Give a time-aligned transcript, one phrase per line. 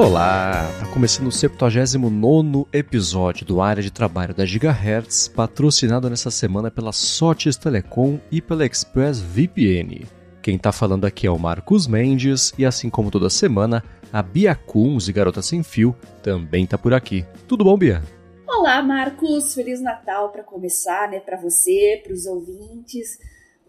[0.00, 6.70] Olá, tá começando o 79 episódio do Área de Trabalho da Gigahertz, patrocinado nessa semana
[6.70, 10.06] pela Sotes Telecom e pela Express VPN.
[10.40, 14.54] Quem tá falando aqui é o Marcos Mendes e assim como toda semana, a Bia
[14.54, 17.26] Kunz e Garota Sem Fio também tá por aqui.
[17.46, 18.02] Tudo bom, Bia?
[18.48, 19.52] Olá, Marcos.
[19.52, 23.18] Feliz Natal para começar, né, para você, para os ouvintes.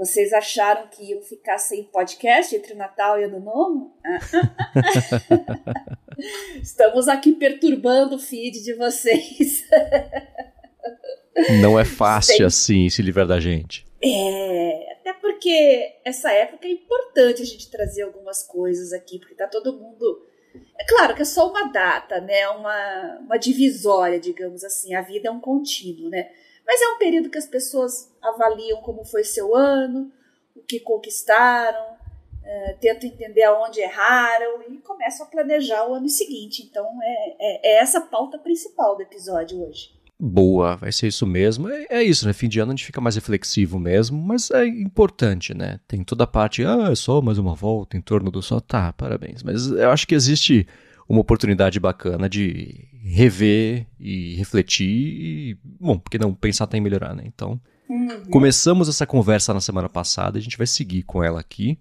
[0.01, 3.95] Vocês acharam que iam ficar sem podcast entre o Natal e o Ano Novo?
[6.59, 9.63] Estamos aqui perturbando o feed de vocês.
[11.61, 13.85] Não é fácil assim se livrar da gente.
[14.03, 19.45] É, até porque essa época é importante a gente trazer algumas coisas aqui, porque tá
[19.45, 20.25] todo mundo.
[20.79, 22.49] É claro que é só uma data, né?
[22.49, 24.95] Uma, uma divisória, digamos assim.
[24.95, 26.31] A vida é um contínuo, né?
[26.65, 30.11] Mas é um período que as pessoas avaliam como foi seu ano,
[30.55, 31.97] o que conquistaram,
[32.43, 36.63] é, tentam entender aonde erraram e começam a planejar o ano seguinte.
[36.63, 39.89] Então é, é, é essa a pauta principal do episódio hoje.
[40.23, 41.67] Boa, vai ser isso mesmo.
[41.67, 42.33] É, é, isso, né?
[42.33, 45.79] Fim de ano a gente fica mais reflexivo mesmo, mas é importante, né?
[45.87, 48.61] Tem toda a parte, ah, é só mais uma volta em torno do sol.
[48.61, 49.41] Tá, parabéns.
[49.41, 50.67] Mas eu acho que existe
[51.11, 57.13] uma oportunidade bacana de rever e refletir e, bom, porque não pensar até em melhorar,
[57.13, 57.23] né?
[57.25, 57.59] Então,
[57.89, 58.23] uhum.
[58.31, 61.77] começamos essa conversa na semana passada, a gente vai seguir com ela aqui.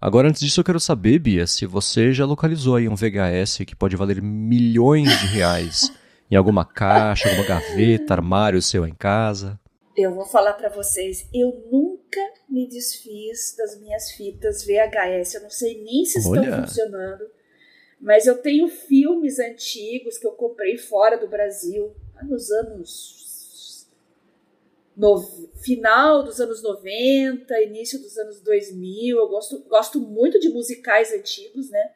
[0.00, 3.76] Agora, antes disso, eu quero saber, Bia, se você já localizou aí um VHS que
[3.76, 5.92] pode valer milhões de reais
[6.28, 9.60] em alguma caixa, alguma gaveta, armário seu em casa.
[9.96, 15.50] Eu vou falar para vocês, eu nunca me desfiz das minhas fitas VHS, eu não
[15.50, 16.66] sei nem se estão Olha.
[16.66, 17.22] funcionando.
[18.02, 23.86] Mas eu tenho filmes antigos que eu comprei fora do Brasil, nos anos.
[24.96, 25.22] No,
[25.62, 29.16] final dos anos 90, início dos anos 2000.
[29.16, 31.92] Eu gosto, gosto muito de musicais antigos, né?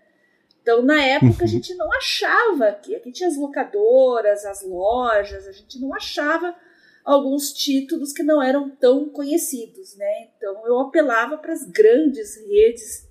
[0.62, 1.44] Então, na época, uhum.
[1.44, 6.55] a gente não achava que aqui tinha as locadoras, as lojas, a gente não achava
[7.05, 10.28] alguns títulos que não eram tão conhecidos, né?
[10.36, 13.05] Então, eu apelava para as grandes redes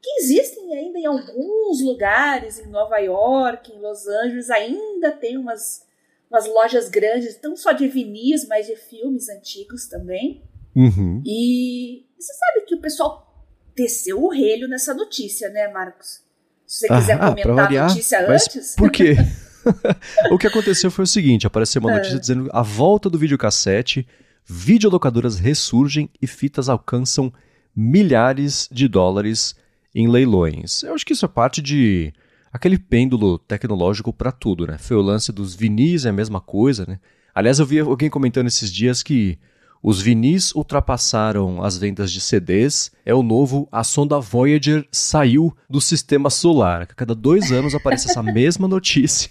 [0.00, 5.86] que existem ainda em alguns lugares, em Nova York, em Los Angeles, ainda tem umas,
[6.30, 10.42] umas lojas grandes, não só de vinis, mas de filmes antigos também.
[10.74, 11.22] Uhum.
[11.26, 16.22] E você sabe que o pessoal desceu o relho nessa notícia, né, Marcos?
[16.66, 18.74] Se você quiser ah, comentar variar, a notícia antes.
[18.76, 19.16] Por quê?
[20.30, 22.20] o que aconteceu foi o seguinte: apareceu uma notícia é.
[22.20, 24.06] dizendo a volta do videocassete,
[24.44, 27.32] videolocadoras ressurgem e fitas alcançam
[27.74, 29.54] milhares de dólares
[29.94, 30.82] em leilões.
[30.82, 32.12] Eu acho que isso é parte de
[32.52, 34.78] aquele pêndulo tecnológico para tudo, né?
[34.78, 36.98] Foi o lance dos vinis, é a mesma coisa, né?
[37.34, 39.38] Aliás, eu vi alguém comentando esses dias que
[39.82, 42.90] os vinis ultrapassaram as vendas de CDs.
[43.06, 43.68] É o novo.
[43.70, 46.82] A sonda Voyager saiu do sistema solar.
[46.82, 49.30] A cada dois anos aparece essa mesma notícia.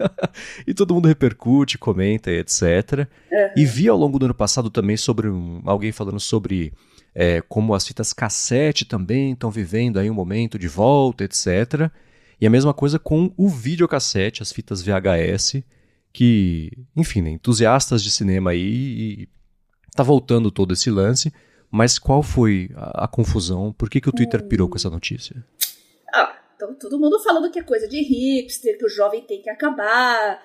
[0.66, 3.08] e todo mundo repercute, comenta, etc.
[3.32, 3.38] Uhum.
[3.56, 6.74] E vi ao longo do ano passado também sobre um, alguém falando sobre
[7.14, 11.90] é, como as fitas cassete também estão vivendo aí um momento de volta, etc.
[12.40, 15.62] E a mesma coisa com o videocassete, as fitas VHS,
[16.12, 19.28] que, enfim, né, entusiastas de cinema aí,
[19.94, 21.32] tá voltando todo esse lance,
[21.70, 23.72] mas qual foi a, a confusão?
[23.72, 25.44] Por que, que o Twitter pirou com essa notícia?
[26.12, 29.50] Ah, então todo mundo falando que é coisa de hipster, que o jovem tem que
[29.50, 30.42] acabar.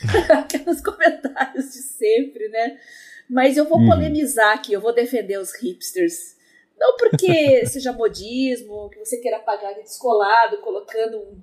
[0.30, 2.78] Aqueles comentários de sempre, né?
[3.28, 3.88] Mas eu vou uhum.
[3.88, 6.36] polemizar aqui, eu vou defender os hipsters.
[6.78, 11.42] Não porque seja modismo, que você queira pagar de descolado, colocando um,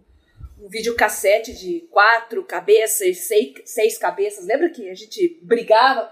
[0.66, 4.46] um videocassete de quatro cabeças, seis, seis cabeças.
[4.46, 6.10] Lembra que a gente brigava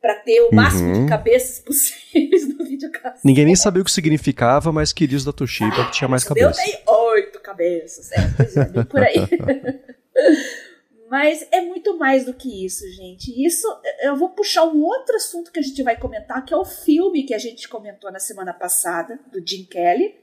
[0.00, 1.04] para ter o máximo uhum.
[1.04, 3.26] de cabeças possíveis no videocassete?
[3.26, 6.22] Ninguém nem sabia o que significava, mas queria os da Toshiba ah, que tinha mais
[6.22, 6.58] cabeças.
[6.58, 9.16] Eu dei oito cabeças, é, é, por aí.
[11.08, 13.30] Mas é muito mais do que isso, gente.
[13.44, 13.66] Isso
[14.02, 17.22] eu vou puxar um outro assunto que a gente vai comentar, que é o filme
[17.22, 20.16] que a gente comentou na semana passada, do Jim Kelly.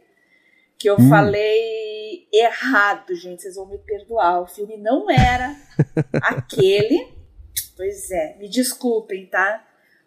[0.77, 1.09] Que eu hum.
[1.09, 3.43] falei errado, gente.
[3.43, 4.41] Vocês vão me perdoar.
[4.41, 5.55] O filme não era
[6.21, 7.13] aquele.
[7.77, 9.65] Pois é, me desculpem, tá?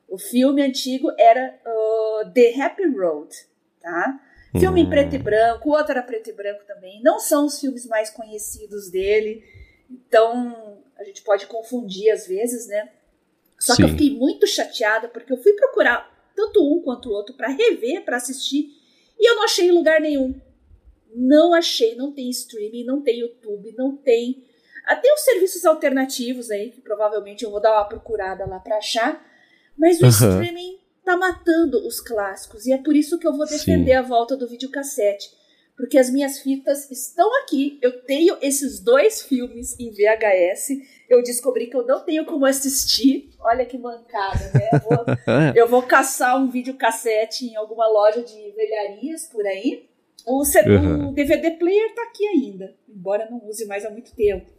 [0.09, 3.35] O filme antigo era uh, The Happy Road,
[3.81, 4.21] tá?
[4.59, 4.85] Filme hum.
[4.87, 7.03] em preto e branco, o outro era preto e branco também.
[7.03, 9.43] Não são os filmes mais conhecidos dele.
[9.91, 12.91] Então, a gente pode confundir às vezes, né?
[13.59, 13.77] Só Sim.
[13.77, 17.49] que eu fiquei muito chateada porque eu fui procurar tanto um quanto o outro para
[17.49, 18.71] rever, para assistir,
[19.19, 20.39] e eu não achei em lugar nenhum.
[21.15, 24.45] Não achei, não tem streaming, não tem YouTube, não tem.
[24.85, 29.25] Até os serviços alternativos aí, que provavelmente eu vou dar uma procurada lá para achar,
[29.77, 30.11] mas o uhum.
[30.11, 33.97] streaming tá matando os clássicos, e é por isso que eu vou defender Sim.
[33.97, 35.31] a volta do videocassete.
[35.77, 37.79] Porque as minhas fitas estão aqui.
[37.83, 40.69] Eu tenho esses dois filmes em VHS.
[41.09, 43.31] Eu descobri que eu não tenho como assistir.
[43.39, 44.71] Olha que mancada, né?
[44.73, 45.05] Eu vou,
[45.55, 49.87] eu vou caçar um videocassete em alguma loja de velharias por aí.
[50.27, 51.11] O, uhum.
[51.11, 54.51] o DVD player tá aqui ainda, embora não use mais há muito tempo.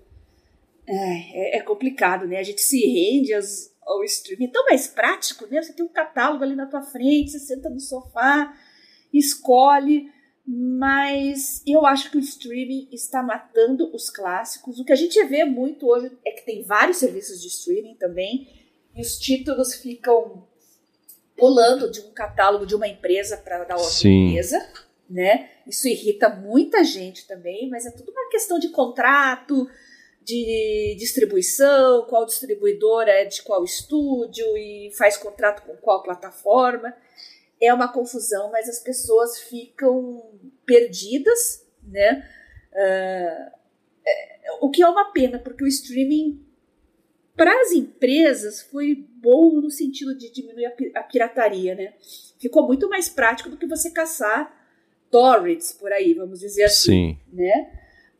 [0.88, 2.38] É, é, é complicado, né?
[2.38, 4.46] A gente se rende às, ao streaming.
[4.46, 5.62] É tão mais prático, né?
[5.62, 8.56] Você tem um catálogo ali na tua frente, você senta no sofá,
[9.12, 10.16] escolhe
[10.48, 14.80] mas eu acho que o streaming está matando os clássicos.
[14.80, 18.48] O que a gente vê muito hoje é que tem vários serviços de streaming também,
[18.96, 20.48] e os títulos ficam
[21.36, 24.30] pulando de um catálogo de uma empresa para da outra Sim.
[24.30, 24.66] empresa,
[25.10, 25.50] né?
[25.68, 29.70] Isso irrita muita gente também, mas é tudo uma questão de contrato,
[30.24, 36.96] de distribuição, qual distribuidora é de qual estúdio e faz contrato com qual plataforma
[37.62, 40.24] é uma confusão, mas as pessoas ficam
[40.66, 42.28] perdidas, né?
[42.74, 43.58] Uh,
[44.62, 46.46] o que é uma pena, porque o streaming
[47.36, 51.94] para as empresas foi bom no sentido de diminuir a, a, pirataria, né?
[52.40, 54.56] Ficou muito mais prático do que você caçar
[55.12, 57.20] torrents por aí, vamos dizer assim, Sim.
[57.32, 57.72] né?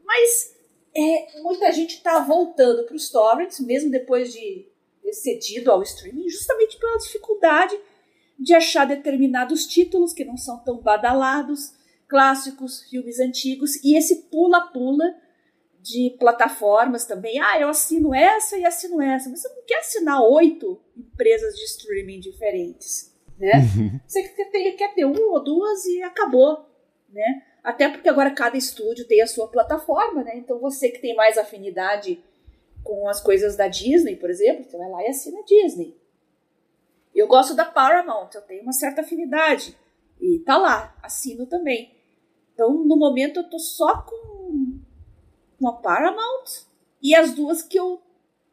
[0.06, 0.56] Mas
[0.96, 4.68] é, muita gente está voltando para os torrents, mesmo depois de
[5.02, 7.78] ter cedido ao streaming, justamente pela dificuldade
[8.40, 11.74] de achar determinados títulos que não são tão badalados,
[12.08, 15.16] clássicos, filmes antigos, e esse pula-pula
[15.82, 17.40] de plataformas também.
[17.40, 19.30] Ah, eu assino essa e assino essa.
[19.30, 23.54] Mas você não quer assinar oito empresas de streaming diferentes, né?
[23.56, 24.00] Uhum.
[24.06, 26.66] Você quer ter, uma ou duas e acabou,
[27.10, 27.44] né?
[27.64, 30.38] Até porque agora cada estúdio tem a sua plataforma, né?
[30.38, 32.22] Então você que tem mais afinidade
[32.84, 35.98] com as coisas da Disney, por exemplo, você vai lá e assina a Disney.
[37.18, 39.76] Eu gosto da Paramount, eu tenho uma certa afinidade.
[40.22, 41.92] E tá lá, assino também.
[42.54, 44.80] Então, no momento, eu tô só com
[45.60, 46.46] uma Paramount
[47.02, 48.00] e as duas que eu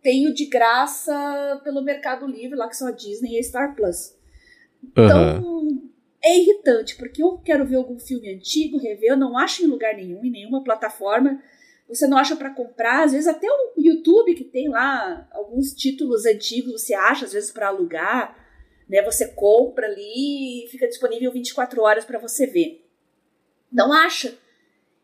[0.02, 4.16] tenho de graça pelo Mercado Livre, lá que são a Disney e a Star Plus.
[4.82, 5.90] Então, uhum.
[6.22, 9.94] é irritante, porque eu quero ver algum filme antigo, rever, eu não acho em lugar
[9.94, 11.38] nenhum, em nenhuma plataforma.
[11.87, 16.25] Você não acha para comprar, às vezes até o YouTube que tem lá alguns títulos
[16.25, 18.44] antigos, você acha às vezes para alugar
[18.88, 19.02] né?
[19.02, 22.86] Você compra ali e fica disponível 24 horas para você ver.
[23.72, 24.34] Não acha?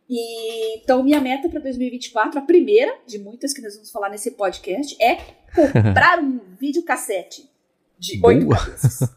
[0.08, 4.32] E, então, minha meta para 2024, a primeira de muitas que nós vamos falar nesse
[4.32, 5.16] podcast, é
[5.54, 7.48] comprar um videocassete
[7.96, 9.02] de oito cabeças.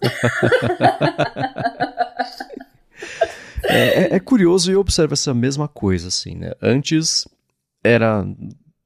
[3.66, 6.52] é, é, é curioso e eu observo essa mesma coisa, assim, né?
[6.62, 7.28] Antes
[7.84, 8.24] era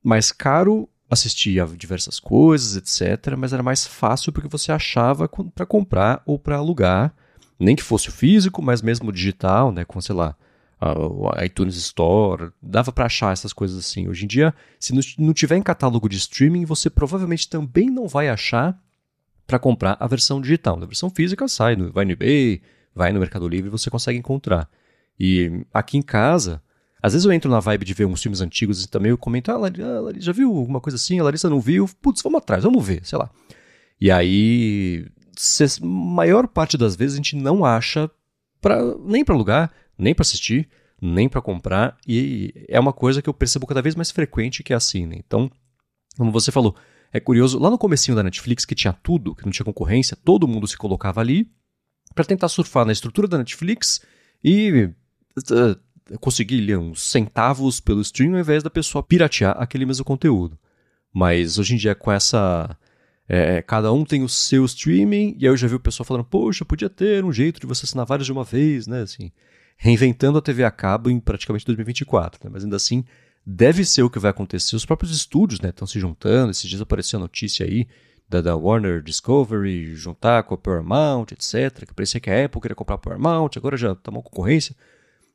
[0.01, 3.35] mais caro assistia a diversas coisas, etc.
[3.37, 7.13] Mas era mais fácil porque você achava para comprar ou para alugar,
[7.59, 10.35] nem que fosse o físico, mas mesmo o digital, né, com sei lá,
[10.79, 14.07] a, iTunes Store, dava para achar essas coisas assim.
[14.07, 18.29] Hoje em dia, se não tiver em catálogo de streaming, você provavelmente também não vai
[18.29, 18.79] achar
[19.45, 20.81] para comprar a versão digital.
[20.81, 22.61] A versão física sai, vai no eBay,
[22.93, 24.69] vai no Mercado Livre, você consegue encontrar.
[25.19, 26.61] E aqui em casa,
[27.01, 29.51] às vezes eu entro na vibe de ver uns filmes antigos e também eu comento,
[29.51, 31.19] ah, Larissa, ah, Larissa já viu alguma coisa assim?
[31.19, 31.87] A Larissa não viu?
[32.01, 33.29] Putz, vamos atrás, vamos ver, sei lá.
[33.99, 35.05] E aí,
[35.81, 38.09] maior parte das vezes a gente não acha
[38.61, 40.69] pra, nem para alugar, nem para assistir,
[41.01, 44.73] nem para comprar, e é uma coisa que eu percebo cada vez mais frequente que
[44.73, 45.15] é assim, né?
[45.17, 45.51] Então,
[46.17, 46.75] como você falou,
[47.13, 50.47] é curioso, lá no comecinho da Netflix que tinha tudo, que não tinha concorrência, todo
[50.47, 51.49] mundo se colocava ali
[52.15, 54.01] para tentar surfar na estrutura da Netflix
[54.43, 54.89] e
[55.37, 55.79] uh,
[56.19, 60.57] conseguir ali, uns centavos pelo stream ao invés da pessoa piratear aquele mesmo conteúdo.
[61.13, 62.77] Mas hoje em dia, com essa.
[63.29, 66.23] É, cada um tem o seu streaming, e aí eu já vi o pessoal falando,
[66.23, 69.01] poxa, podia ter um jeito de você assinar vários de uma vez, né?
[69.01, 69.31] Assim,
[69.77, 72.49] reinventando a TV a cabo em praticamente 2024, né?
[72.53, 73.03] Mas ainda assim,
[73.45, 74.75] deve ser o que vai acontecer.
[74.75, 77.87] Os próprios estúdios estão né, se juntando, esses dias apareceu a notícia aí
[78.27, 81.85] da, da, Warner Discovery juntar com a Paramount, etc.
[81.85, 84.75] Que parecia que a Apple queria comprar a Paramount, agora já está uma concorrência.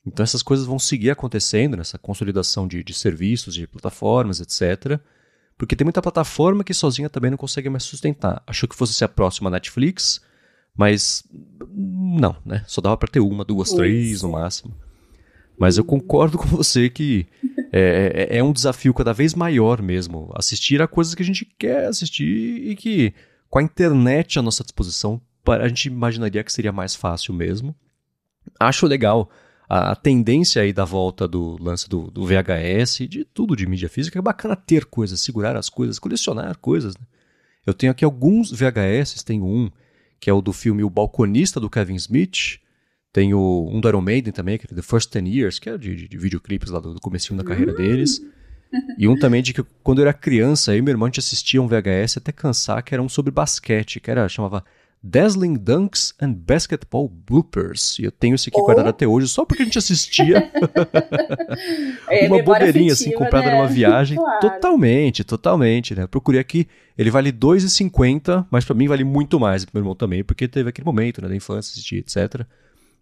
[0.06, 5.00] Então essas coisas vão seguir acontecendo nessa consolidação de, de serviços, de plataformas, etc.
[5.56, 8.42] Porque tem muita plataforma que sozinha também não consegue mais sustentar.
[8.46, 10.20] Achou que fosse ser a próxima Netflix,
[10.76, 11.22] mas
[11.68, 12.64] não, né?
[12.66, 13.76] Só dava para ter uma, duas, Isso.
[13.76, 14.74] três no máximo.
[15.56, 17.26] Mas eu concordo com você que
[17.72, 21.44] é, é, é, um desafio cada vez maior mesmo assistir a coisas que a gente
[21.44, 23.14] quer assistir e que
[23.48, 27.74] com a internet à nossa disposição a gente imaginaria que seria mais fácil mesmo.
[28.58, 29.30] Acho legal
[29.72, 33.88] a, a, tendência aí da volta do lance do, do, VHS, de tudo de mídia
[33.88, 36.94] física, é bacana ter coisas, segurar as coisas, colecionar coisas.
[36.94, 37.06] Né?
[37.64, 39.70] Eu tenho aqui alguns VHS, tenho um
[40.20, 42.60] que é o do filme O Balconista do Kevin Smith,
[43.14, 45.78] Tem o, um do Iron Maiden também, que é The First Ten Years, que é
[45.78, 48.20] de, de, de videoclipes lá do, do comecinho da carreira deles.
[48.98, 51.62] E um também de que quando eu era criança, e meu irmão a gente assistia
[51.62, 54.62] um VHS até cansar, que era um sobre basquete, que era, chamava
[55.04, 57.98] Dazzling Dunks and Basketball Bloopers.
[57.98, 58.64] E eu tenho esse aqui oh.
[58.64, 60.48] guardado até hoje só porque a gente assistia.
[62.08, 63.56] é, uma bobeirinha assim comprada né?
[63.56, 64.16] numa viagem.
[64.22, 64.40] Claro.
[64.40, 66.06] Totalmente, totalmente, né?
[66.06, 70.22] Procurei aqui, ele vale R$2,50, mas para mim vale muito mais, pro meu irmão também,
[70.22, 72.46] porque teve aquele momento, né, da infância, assistir, etc.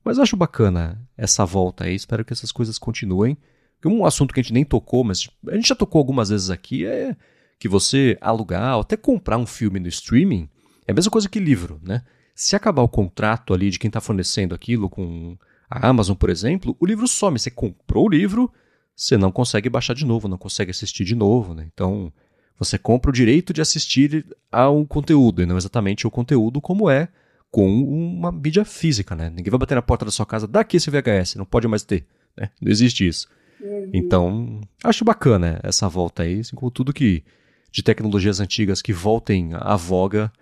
[0.02, 3.36] Mas eu acho bacana essa volta aí, espero que essas coisas continuem.
[3.84, 6.86] Um assunto que a gente nem tocou, mas a gente já tocou algumas vezes aqui,
[6.86, 7.14] é
[7.58, 10.48] que você alugar ou até comprar um filme no streaming
[10.86, 12.02] é a mesma coisa que livro, né?
[12.34, 15.36] Se acabar o contrato ali de quem está fornecendo aquilo com
[15.68, 17.38] a Amazon, por exemplo, o livro some.
[17.38, 18.50] Você comprou o livro,
[18.96, 21.68] você não consegue baixar de novo, não consegue assistir de novo, né?
[21.72, 22.12] Então,
[22.58, 26.90] você compra o direito de assistir a um conteúdo, e não exatamente o conteúdo como
[26.90, 27.08] é
[27.50, 29.30] com uma mídia física, né?
[29.30, 32.06] Ninguém vai bater na porta da sua casa, daqui esse VHS, não pode mais ter,
[32.36, 32.50] né?
[32.60, 33.28] Não existe isso.
[33.60, 33.90] Uhum.
[33.92, 37.24] Então, acho bacana essa volta aí, assim, com tudo que
[37.72, 40.32] de tecnologias antigas que voltem à voga,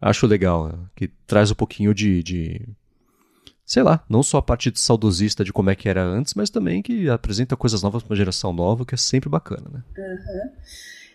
[0.00, 2.68] acho legal, que traz um pouquinho de, de,
[3.64, 6.82] sei lá, não só a parte saudosista de como é que era antes, mas também
[6.82, 9.82] que apresenta coisas novas para uma geração nova, que é sempre bacana, né?
[9.96, 10.52] Uhum.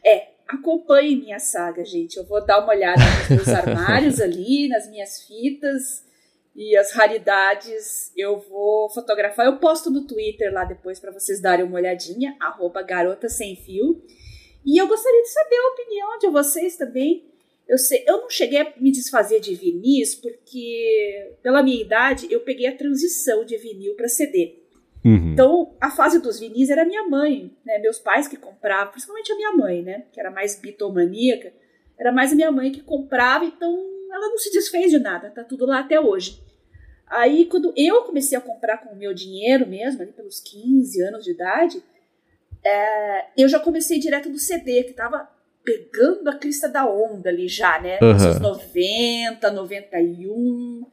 [0.05, 2.17] É, acompanhe minha saga, gente.
[2.17, 6.05] Eu vou dar uma olhada nos meus armários ali, nas minhas fitas
[6.55, 8.11] e as raridades.
[8.15, 9.45] Eu vou fotografar.
[9.45, 14.03] Eu posto no Twitter lá depois para vocês darem uma olhadinha, arroba garota sem fio.
[14.65, 17.32] E eu gostaria de saber a opinião de vocês também.
[17.67, 22.41] Eu, sei, eu não cheguei a me desfazer de vinis porque, pela minha idade, eu
[22.41, 24.59] peguei a transição de vinil para CD.
[25.05, 25.33] Uhum.
[25.33, 27.79] Então, a fase dos vinis era minha mãe, né?
[27.79, 30.05] Meus pais que compravam, principalmente a minha mãe, né?
[30.11, 31.53] Que era mais bitomaníaca.
[31.97, 33.71] Era mais a minha mãe que comprava, então
[34.11, 36.41] ela não se desfez de nada, tá tudo lá até hoje.
[37.07, 41.23] Aí, quando eu comecei a comprar com o meu dinheiro mesmo, ali pelos 15 anos
[41.23, 41.83] de idade,
[42.63, 45.29] é, eu já comecei direto do CD, que tava
[45.63, 47.99] pegando a crista da onda ali já, né?
[48.01, 48.13] Uhum.
[48.13, 50.85] Nos anos 90, 91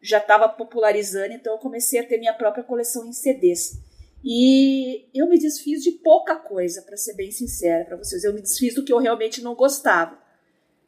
[0.00, 3.80] já estava popularizando, então eu comecei a ter minha própria coleção em CDs.
[4.24, 8.22] E eu me desfiz de pouca coisa, para ser bem sincera para vocês.
[8.22, 10.16] Eu me desfiz do que eu realmente não gostava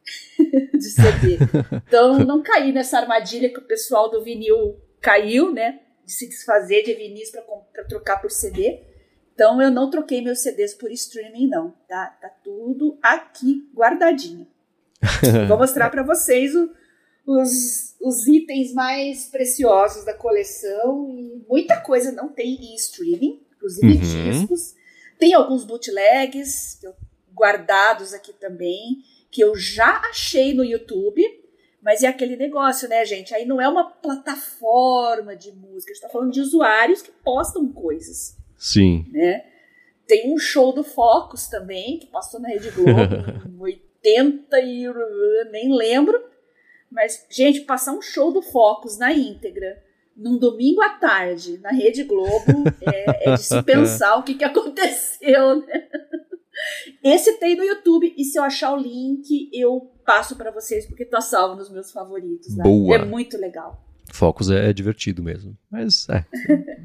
[0.73, 1.37] de CD.
[1.87, 5.81] Então não caí nessa armadilha que o pessoal do vinil caiu, né?
[6.05, 8.81] De se desfazer de vinis para trocar por CD.
[9.35, 11.71] Então eu não troquei meus CDs por streaming, não.
[11.87, 14.47] Tá, tá tudo aqui guardadinho.
[15.47, 16.71] Vou mostrar para vocês o,
[17.27, 23.93] os, os itens mais preciosos da coleção e muita coisa não tem em streaming, inclusive
[23.93, 24.31] uhum.
[24.31, 24.73] discos.
[25.19, 26.79] Tem alguns bootlegs
[27.33, 31.21] guardados aqui também, que eu já achei no YouTube,
[31.81, 33.33] mas é aquele negócio, né, gente?
[33.33, 37.67] Aí não é uma plataforma de música, a gente tá falando de usuários que postam
[37.67, 38.37] coisas.
[38.57, 39.05] Sim.
[39.11, 39.45] Né?
[40.07, 42.91] Tem um show do Focus também, que passou na Rede Globo
[43.49, 44.85] em 80 e
[45.51, 46.35] nem lembro
[46.95, 49.83] mas, gente, passar um show do Focus na íntegra,
[50.15, 54.45] num domingo à tarde, na Rede Globo, é, é de se pensar o que, que
[54.45, 55.87] aconteceu, né?
[57.03, 61.03] Esse tem no YouTube, e se eu achar o link, eu passo para vocês, porque
[61.03, 62.55] tá salvo nos meus favoritos.
[62.55, 62.63] Né?
[62.63, 62.95] Boa.
[62.95, 63.84] É muito legal.
[64.15, 65.55] Focus é, é divertido mesmo.
[65.69, 66.25] Mas, é.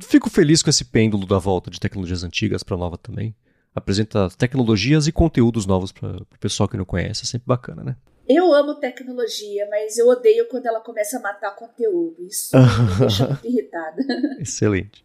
[0.03, 3.35] Fico feliz com esse pêndulo da volta de tecnologias antigas para nova também.
[3.75, 7.23] Apresenta tecnologias e conteúdos novos para o pessoal que não conhece.
[7.23, 7.97] É sempre bacana, né?
[8.29, 12.17] Eu amo tecnologia, mas eu odeio quando ela começa a matar conteúdo.
[12.27, 14.03] Isso me deixa muito irritada.
[14.39, 15.05] Excelente.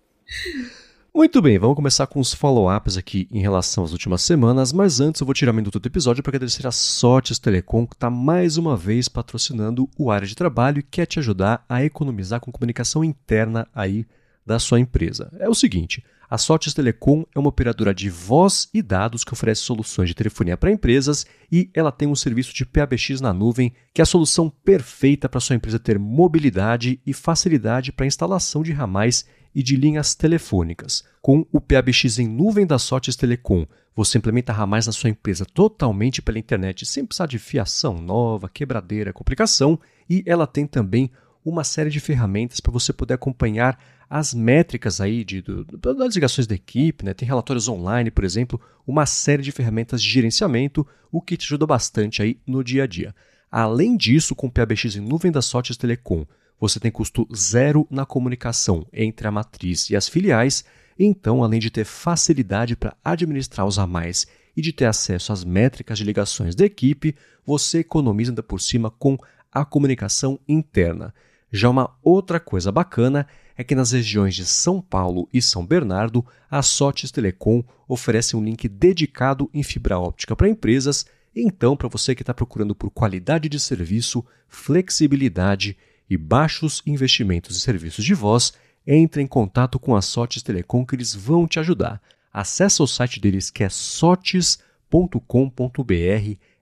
[1.15, 5.21] Muito bem, vamos começar com os follow-ups aqui em relação às últimas semanas, mas antes
[5.21, 8.57] eu vou tirar um minuto do episódio para agradecer a Sortes Telecom, que está mais
[8.57, 13.01] uma vez patrocinando o área de trabalho e quer te ajudar a economizar com comunicação
[13.01, 14.05] interna aí
[14.45, 15.31] da sua empresa.
[15.39, 19.61] É o seguinte, a Sortes Telecom é uma operadora de voz e dados que oferece
[19.61, 24.01] soluções de telefonia para empresas e ela tem um serviço de PABX na nuvem, que
[24.01, 28.73] é a solução perfeita para sua empresa ter mobilidade e facilidade para a instalação de
[28.73, 31.03] ramais e de linhas telefônicas.
[31.21, 36.21] Com o PABX em nuvem da Sortes Telecom, você implementa ramais na sua empresa totalmente
[36.21, 41.09] pela internet, sem precisar de fiação nova, quebradeira, complicação, e ela tem também
[41.43, 46.45] uma série de ferramentas para você poder acompanhar as métricas aí de, de, das ligações
[46.45, 47.13] da equipe, né?
[47.13, 51.65] tem relatórios online, por exemplo, uma série de ferramentas de gerenciamento, o que te ajuda
[51.65, 53.15] bastante aí no dia a dia.
[53.49, 56.25] Além disso, com o PABX em nuvem da Sotes Telecom,
[56.59, 60.63] você tem custo zero na comunicação entre a matriz e as filiais,
[60.97, 65.43] então, além de ter facilidade para administrar os a mais e de ter acesso às
[65.43, 69.17] métricas de ligações da equipe, você economiza ainda por cima com
[69.51, 71.13] a comunicação interna.
[71.51, 76.25] Já uma outra coisa bacana é que nas regiões de São Paulo e São Bernardo,
[76.49, 81.05] a Sotes Telecom oferece um link dedicado em fibra óptica para empresas.
[81.35, 85.77] Então, para você que está procurando por qualidade de serviço, flexibilidade
[86.09, 88.53] e baixos investimentos em serviços de voz,
[88.85, 92.01] entre em contato com a Sotes Telecom que eles vão te ajudar.
[92.31, 94.61] Acesse o site deles que é sotes.com.br,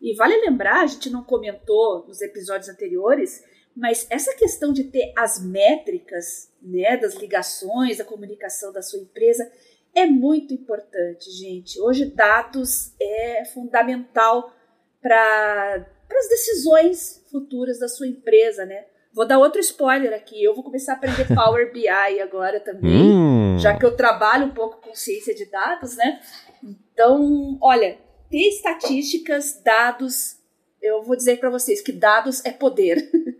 [0.00, 3.42] E vale lembrar, a gente não comentou nos episódios anteriores,
[3.76, 9.50] mas essa questão de ter as métricas né, das ligações, da comunicação da sua empresa
[9.94, 11.80] é muito importante, gente.
[11.80, 14.54] Hoje dados é fundamental
[15.02, 15.86] para
[16.18, 18.84] as decisões futuras da sua empresa, né?
[19.12, 20.42] Vou dar outro spoiler aqui.
[20.42, 21.88] Eu vou começar a aprender Power BI
[22.20, 23.58] agora também, hum.
[23.58, 26.20] já que eu trabalho um pouco com ciência de dados, né?
[26.62, 27.98] Então, olha,
[28.30, 30.36] ter estatísticas, dados,
[30.80, 33.10] eu vou dizer para vocês que dados é poder.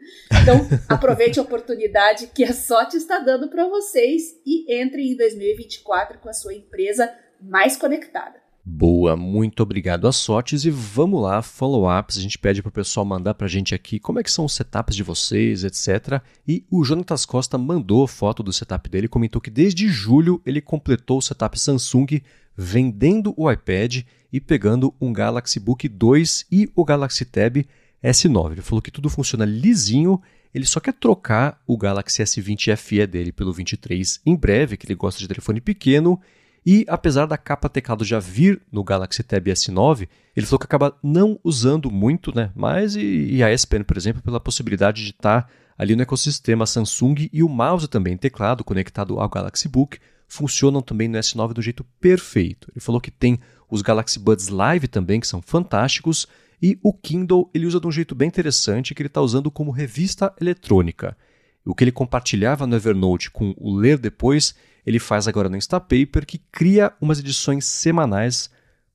[0.42, 0.56] Então,
[0.88, 6.30] aproveite a oportunidade que a sorte está dando para vocês e entre em 2024 com
[6.30, 8.39] a sua empresa mais conectada.
[8.62, 12.18] Boa, muito obrigado a sortes e vamos lá, follow-ups.
[12.18, 14.44] A gente pede para o pessoal mandar para a gente aqui como é que são
[14.44, 16.22] os setups de vocês, etc.
[16.46, 21.18] E o Jonatas Costa mandou foto do setup dele, comentou que desde julho ele completou
[21.18, 22.20] o setup Samsung
[22.54, 27.64] vendendo o iPad e pegando um Galaxy Book 2 e o Galaxy Tab
[28.04, 28.52] S9.
[28.52, 30.20] Ele falou que tudo funciona lisinho,
[30.54, 34.94] ele só quer trocar o Galaxy S20 FE dele pelo 23 em breve, que ele
[34.94, 36.20] gosta de telefone pequeno
[36.64, 40.96] e apesar da capa teclado já vir no Galaxy Tab S9, ele falou que acaba
[41.02, 42.50] não usando muito, né?
[42.54, 46.02] Mas e, e a S Pen, por exemplo, pela possibilidade de estar tá ali no
[46.02, 51.52] ecossistema Samsung e o mouse também, teclado conectado ao Galaxy Book, funcionam também no S9
[51.54, 52.70] do jeito perfeito.
[52.70, 53.38] Ele falou que tem
[53.70, 56.26] os Galaxy Buds Live também, que são fantásticos,
[56.62, 59.70] e o Kindle ele usa de um jeito bem interessante, que ele está usando como
[59.70, 61.16] revista eletrônica.
[61.64, 64.54] O que ele compartilhava no Evernote com o Ler Depois,
[64.90, 68.50] ele faz agora no Instapaper, que cria umas edições semanais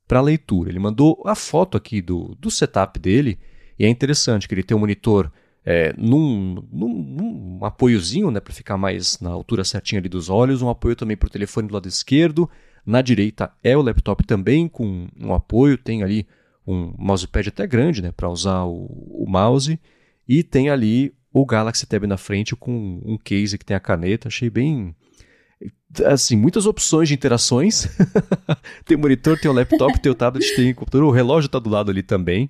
[0.08, 0.70] para leitura.
[0.70, 3.40] Ele mandou a foto aqui do, do setup dele,
[3.80, 5.32] e é interessante que ele tem um monitor
[5.66, 10.62] é, num, num, num, apoiozinho, né, para ficar mais na altura certinha ali dos olhos,
[10.62, 12.50] um apoio também para o telefone do lado esquerdo.
[12.86, 16.28] Na direita é o laptop também com um apoio, tem ali
[16.68, 19.80] um mousepad até grande, né, para usar o, o mouse,
[20.28, 24.28] e tem ali o Galaxy Tab na frente com um case que tem a caneta.
[24.28, 24.96] Achei bem
[26.06, 27.88] assim, muitas opções de interações.
[28.86, 31.70] tem monitor, tem o laptop, tem o tablet, tem o computador, o relógio está do
[31.70, 32.50] lado ali também.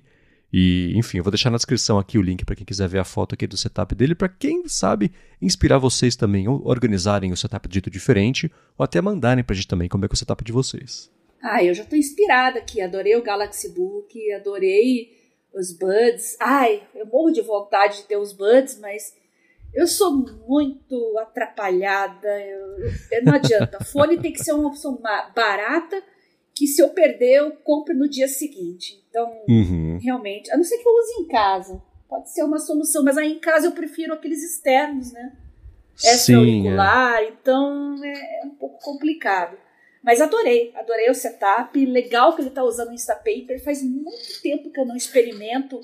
[0.52, 3.04] E, enfim, eu vou deixar na descrição aqui o link para quem quiser ver a
[3.04, 7.68] foto aqui do setup dele, para quem sabe inspirar vocês também, ou organizarem o setup
[7.68, 10.18] de jeito diferente, ou até mandarem para a gente também como é que é o
[10.18, 11.10] setup de vocês.
[11.42, 15.10] Ah, eu já estou inspirada aqui, adorei o Galaxy Book, adorei
[15.52, 16.36] os Buds.
[16.40, 19.14] Ai, eu morro de vontade de ter os Buds, mas
[19.76, 20.10] eu sou
[20.48, 22.40] muito atrapalhada.
[22.40, 22.78] Eu,
[23.12, 23.84] eu não adianta.
[23.84, 24.98] Fone tem que ser uma opção
[25.34, 26.02] barata
[26.54, 29.04] que se eu perder, eu compro no dia seguinte.
[29.10, 29.98] Então, uhum.
[30.02, 31.82] realmente, a não ser que eu use em casa.
[32.08, 35.32] Pode ser uma solução, mas aí em casa eu prefiro aqueles externos, né?
[36.02, 37.28] Extra auricular, é.
[37.28, 39.58] então é, é um pouco complicado.
[40.02, 41.84] Mas adorei, adorei o setup.
[41.84, 43.62] Legal que ele está usando o Instapaper.
[43.62, 45.80] Faz muito tempo que eu não experimento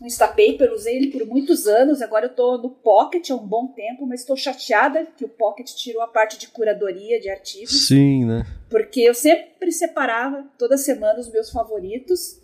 [0.00, 0.72] o Instapaper.
[0.72, 2.02] Usei ele por muitos anos.
[2.02, 5.68] Agora eu estou no Pocket há um bom tempo, mas estou chateada que o Pocket
[5.74, 7.86] tirou a parte de curadoria de artigos.
[7.86, 8.44] Sim, né?
[8.70, 12.40] Porque eu sempre separava toda semana os meus favoritos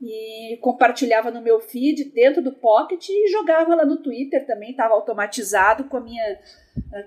[0.00, 4.70] e compartilhava no meu feed dentro do Pocket e jogava lá no Twitter também.
[4.70, 6.38] Estava automatizado com a minha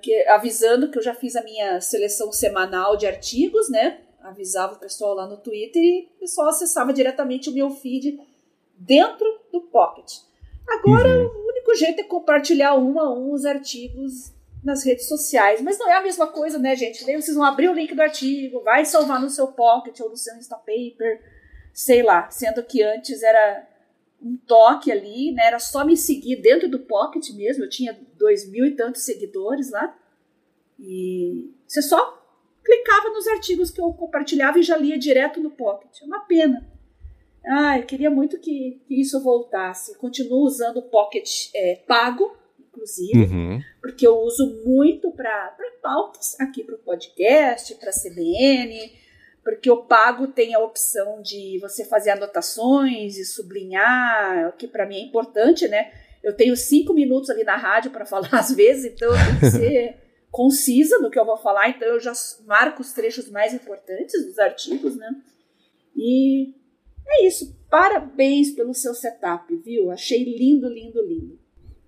[0.01, 3.99] que, avisando que eu já fiz a minha seleção semanal de artigos, né?
[4.21, 8.19] Avisava o pessoal lá no Twitter e o pessoal acessava diretamente o meu feed
[8.85, 10.11] dentro do Pocket.
[10.67, 11.25] Agora, uhum.
[11.25, 15.61] o único jeito é compartilhar um a um os artigos nas redes sociais.
[15.61, 17.05] Mas não é a mesma coisa, né, gente?
[17.05, 20.17] Daí vocês vão abrir o link do artigo, vai salvar no seu Pocket ou no
[20.17, 21.21] seu Instapaper,
[21.73, 22.29] sei lá.
[22.29, 23.67] Sendo que antes era
[24.21, 25.45] um toque ali, né?
[25.45, 27.63] Era só me seguir dentro do Pocket mesmo.
[27.63, 29.97] Eu tinha dois mil e tantos seguidores lá.
[30.79, 32.19] E você só
[32.63, 36.01] clicava nos artigos que eu compartilhava e já lia direto no Pocket.
[36.01, 36.67] É uma pena.
[37.45, 39.97] Ah, eu queria muito que, que isso voltasse.
[39.97, 43.59] Continuo usando o Pocket é, pago, inclusive, uhum.
[43.81, 48.93] porque eu uso muito para pautas aqui para o podcast, para a CBN,
[49.43, 54.97] porque o pago tem a opção de você fazer anotações e sublinhar, que para mim
[54.97, 55.91] é importante, né?
[56.23, 59.51] Eu tenho cinco minutos ali na rádio para falar às vezes, então eu tenho que
[59.51, 59.97] ser
[60.31, 62.13] concisa no que eu vou falar, então eu já
[62.45, 65.13] marco os trechos mais importantes dos artigos, né?
[65.95, 66.53] E
[67.11, 67.55] é isso.
[67.69, 69.91] Parabéns pelo seu setup, viu?
[69.91, 71.39] Achei lindo, lindo, lindo.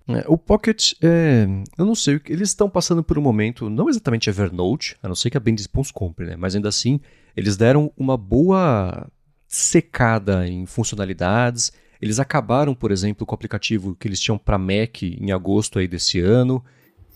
[0.06, 1.46] É, o Pocket, é,
[1.78, 5.30] eu não sei, eles estão passando por um momento, não exatamente Evernote, a não ser
[5.30, 6.36] que a Bendis compre, né?
[6.36, 7.00] Mas ainda assim,
[7.34, 9.08] eles deram uma boa
[9.48, 11.72] secada em funcionalidades.
[12.02, 15.88] Eles acabaram, por exemplo, com o aplicativo que eles tinham para Mac em agosto aí
[15.88, 16.62] desse ano.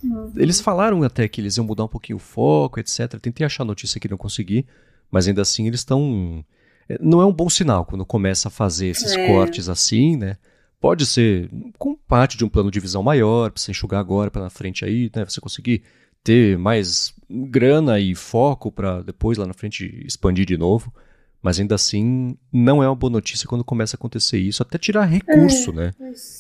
[0.03, 0.33] Uhum.
[0.37, 3.19] Eles falaram até que eles iam mudar um pouquinho o foco, etc.
[3.21, 4.65] Tentei achar a notícia que não consegui,
[5.11, 6.45] mas ainda assim eles estão.
[6.89, 9.27] É, não é um bom sinal quando começa a fazer esses é.
[9.27, 10.37] cortes assim, né?
[10.81, 14.43] Pode ser com parte de um plano de visão maior, para você enxugar agora para
[14.43, 15.25] na frente aí, né?
[15.25, 15.83] Você conseguir
[16.23, 20.93] ter mais grana e foco para depois lá na frente expandir de novo.
[21.41, 25.05] Mas ainda assim, não é uma boa notícia quando começa a acontecer isso, até tirar
[25.05, 25.95] recurso, é, né?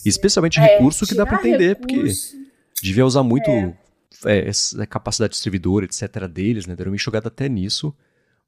[0.04, 2.32] Especialmente é, recurso que dá para entender, recurso.
[2.32, 3.76] porque devia usar muito é.
[4.24, 6.26] É, essa capacidade de servidor, etc.
[6.26, 6.74] deles, né?
[6.74, 7.94] Deram uma enxugada até nisso.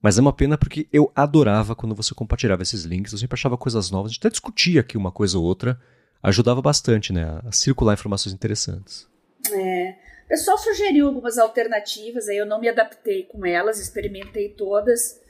[0.02, 3.56] Mas é uma pena porque eu adorava quando você compartilhava esses links, eu sempre achava
[3.56, 5.78] coisas novas, a gente até discutia aqui uma coisa ou outra,
[6.22, 9.06] ajudava bastante, né, a circular informações interessantes.
[9.52, 9.96] É.
[10.24, 15.20] O pessoal sugeriu algumas alternativas, aí eu não me adaptei com elas, experimentei todas.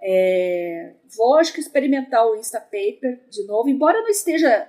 [0.00, 4.68] É, vou, acho que, experimentar o Instapaper de novo, embora não esteja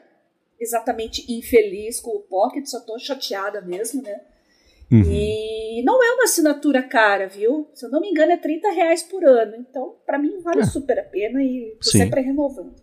[0.59, 4.21] exatamente infeliz com o Pocket, só estou chateada mesmo, né?
[4.91, 5.04] Uhum.
[5.04, 7.67] E não é uma assinatura cara, viu?
[7.74, 9.56] Se eu não me engano, é 30 reais por ano.
[9.60, 10.65] Então, para mim, vale é.
[10.65, 12.00] super a pena e tô Sim.
[12.00, 12.76] sempre renovando.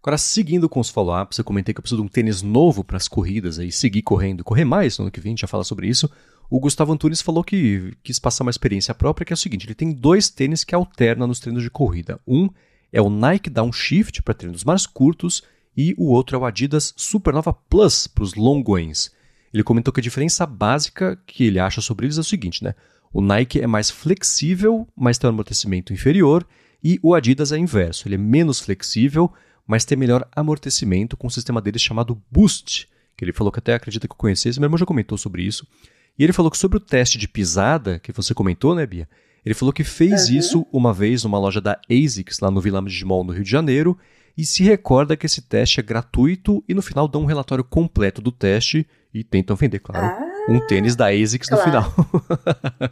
[0.00, 2.96] Agora, seguindo com os follow-ups, eu comentei que eu preciso de um tênis novo para
[2.96, 5.64] as corridas aí, seguir correndo, correr mais no ano que vem, a gente já fala
[5.64, 6.10] sobre isso.
[6.48, 9.74] O Gustavo Antunes falou que quis passar uma experiência própria, que é o seguinte: ele
[9.74, 12.18] tem dois tênis que alternam nos treinos de corrida.
[12.26, 12.48] Um
[12.92, 15.42] é o Nike Downshift para treinos mais curtos
[15.76, 19.10] e o outro é o Adidas Supernova Plus para os longões.
[19.52, 22.74] Ele comentou que a diferença básica que ele acha sobre eles é o seguinte, né?
[23.12, 26.46] O Nike é mais flexível, mas tem um amortecimento inferior,
[26.82, 28.06] e o Adidas é inverso.
[28.06, 29.32] Ele é menos flexível,
[29.66, 33.74] mas tem melhor amortecimento com um sistema deles chamado Boost, que ele falou que até
[33.74, 35.66] acredita que eu conhecesse, meu irmão já comentou sobre isso.
[36.18, 39.08] E ele falou que sobre o teste de pisada, que você comentou, né, Bia?
[39.44, 40.36] Ele falou que fez uhum.
[40.36, 43.96] isso uma vez numa loja da ASICS, lá no Village Mall, no Rio de Janeiro,
[44.36, 48.20] e se recorda que esse teste é gratuito e no final dá um relatório completo
[48.20, 51.62] do teste e tentam vender, claro, ah, um tênis da ASICS claro.
[51.62, 51.94] no final.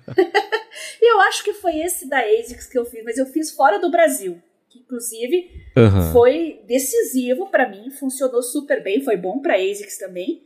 [1.01, 3.91] eu acho que foi esse da ASICS que eu fiz, mas eu fiz fora do
[3.91, 4.41] Brasil.
[4.69, 6.13] Que inclusive uhum.
[6.13, 10.43] foi decisivo para mim, funcionou super bem, foi bom para ASICS também,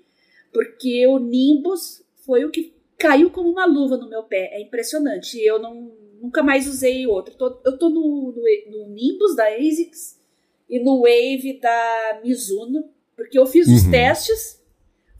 [0.53, 4.51] porque o Nimbus foi o que caiu como uma luva no meu pé.
[4.53, 5.41] É impressionante.
[5.41, 7.35] Eu não, nunca mais usei outro.
[7.65, 10.21] Eu tô no, no, no, Nimbus da ASICS
[10.69, 12.85] e no Wave da Mizuno,
[13.17, 13.75] porque eu fiz uhum.
[13.75, 14.60] os testes,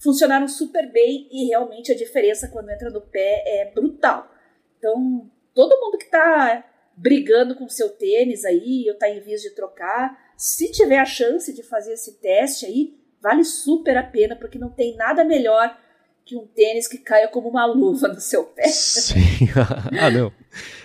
[0.03, 4.31] funcionaram super bem e realmente a diferença quando entra no pé é brutal.
[4.79, 6.65] Então, todo mundo que tá
[6.97, 11.53] brigando com seu tênis aí, ou tá em vias de trocar, se tiver a chance
[11.53, 15.79] de fazer esse teste aí, vale super a pena, porque não tem nada melhor
[16.25, 18.69] que um tênis que caia como uma luva no seu pé.
[18.69, 19.19] Sim.
[20.01, 20.33] ah, não.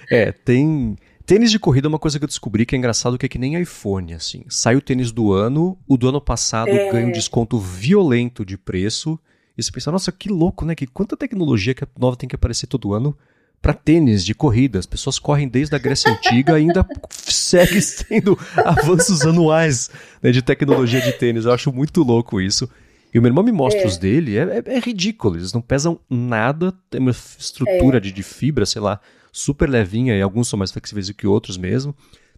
[0.10, 0.98] É, tem.
[1.26, 3.40] Tênis de corrida é uma coisa que eu descobri que é engraçado, que é que
[3.40, 4.44] nem iPhone, assim.
[4.48, 6.92] Sai o tênis do ano, o do ano passado é...
[6.92, 9.20] ganha um desconto violento de preço.
[9.58, 10.76] E você pensa, nossa, que louco, né?
[10.76, 13.18] Que quanta tecnologia que nova tem que aparecer todo ano
[13.60, 14.78] para tênis de corrida.
[14.78, 19.90] As pessoas correm desde a Grécia Antiga e ainda segue sendo avanços anuais
[20.22, 21.46] né, de tecnologia de tênis.
[21.46, 22.70] Eu acho muito louco isso.
[23.12, 23.88] E o meu irmão me mostra é.
[23.88, 25.38] os dele, é, é, é, ridículo.
[25.38, 28.00] Eles não pesam nada, tem uma estrutura é.
[28.00, 29.00] de, de fibra, sei lá,
[29.36, 31.94] super levinha, e alguns são mais flexíveis do que outros mesmo.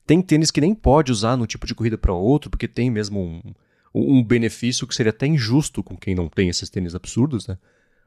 [0.06, 3.22] Tem tênis que nem pode usar no tipo de corrida para outro, porque tem mesmo
[3.22, 3.54] um,
[3.94, 7.56] um benefício que seria até injusto com quem não tem esses tênis absurdos, né?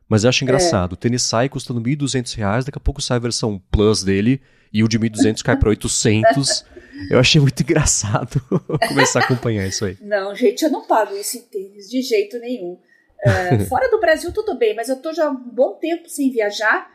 [0.08, 0.92] Mas eu acho engraçado.
[0.92, 0.94] É.
[0.94, 4.82] O tênis sai custando R$ 1.200, daqui a pouco sai a versão Plus dele e
[4.82, 6.64] o de 1.200 cai para 800.
[7.08, 8.42] Eu achei muito engraçado
[8.88, 9.96] começar a acompanhar isso aí.
[10.00, 12.72] Não, gente, eu não pago isso em tênis de jeito nenhum.
[12.72, 16.32] Uh, fora do Brasil, tudo bem, mas eu tô já há um bom tempo sem
[16.32, 16.90] viajar.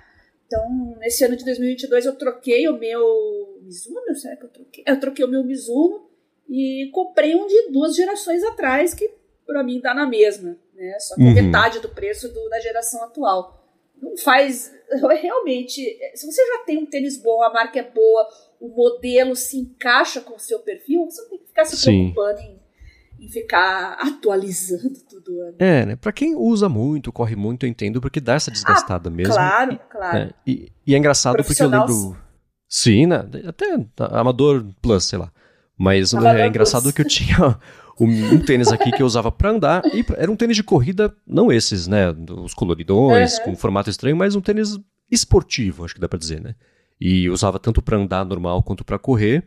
[0.48, 4.16] Então, nesse ano de 2022, eu troquei o meu Mizuno.
[4.16, 4.84] Será que eu troquei?
[4.86, 6.08] Eu troquei o meu Mizuno
[6.48, 9.12] e comprei um de duas gerações atrás, que
[9.46, 10.98] para mim dá na mesma, né?
[11.00, 11.34] Só que é uhum.
[11.34, 13.64] metade do preço do, da geração atual.
[14.02, 14.74] Não faz.
[15.22, 15.82] Realmente,
[16.14, 18.30] se você já tem um tênis bom, a marca é boa,
[18.60, 22.40] o modelo se encaixa com o seu perfil, você não tem que ficar se preocupando
[22.42, 22.60] em,
[23.30, 25.56] ficar atualizando tudo ano.
[25.60, 25.96] É, né?
[25.96, 29.34] Pra quem usa muito, corre muito, eu entendo, porque dá essa desgastada ah, mesmo.
[29.34, 30.20] Claro, claro.
[30.20, 30.30] Né?
[30.46, 32.18] E, e, é engraçado porque eu lembro.
[32.68, 33.26] Sim, né?
[33.48, 33.78] Até
[34.12, 35.32] Amador Plus, sei lá.
[35.78, 36.94] Mas Amador é engraçado Plus.
[36.94, 37.60] que eu tinha
[38.00, 39.84] um, tênis aqui que eu usava para andar.
[39.94, 42.12] E era um tênis de corrida, não esses, né?
[42.44, 43.46] Os coloridões, uhum.
[43.46, 44.78] com formato estranho, mas um tênis
[45.12, 46.56] esportivo, acho que dá pra dizer, né?
[47.00, 49.44] E usava tanto para andar normal quanto para correr.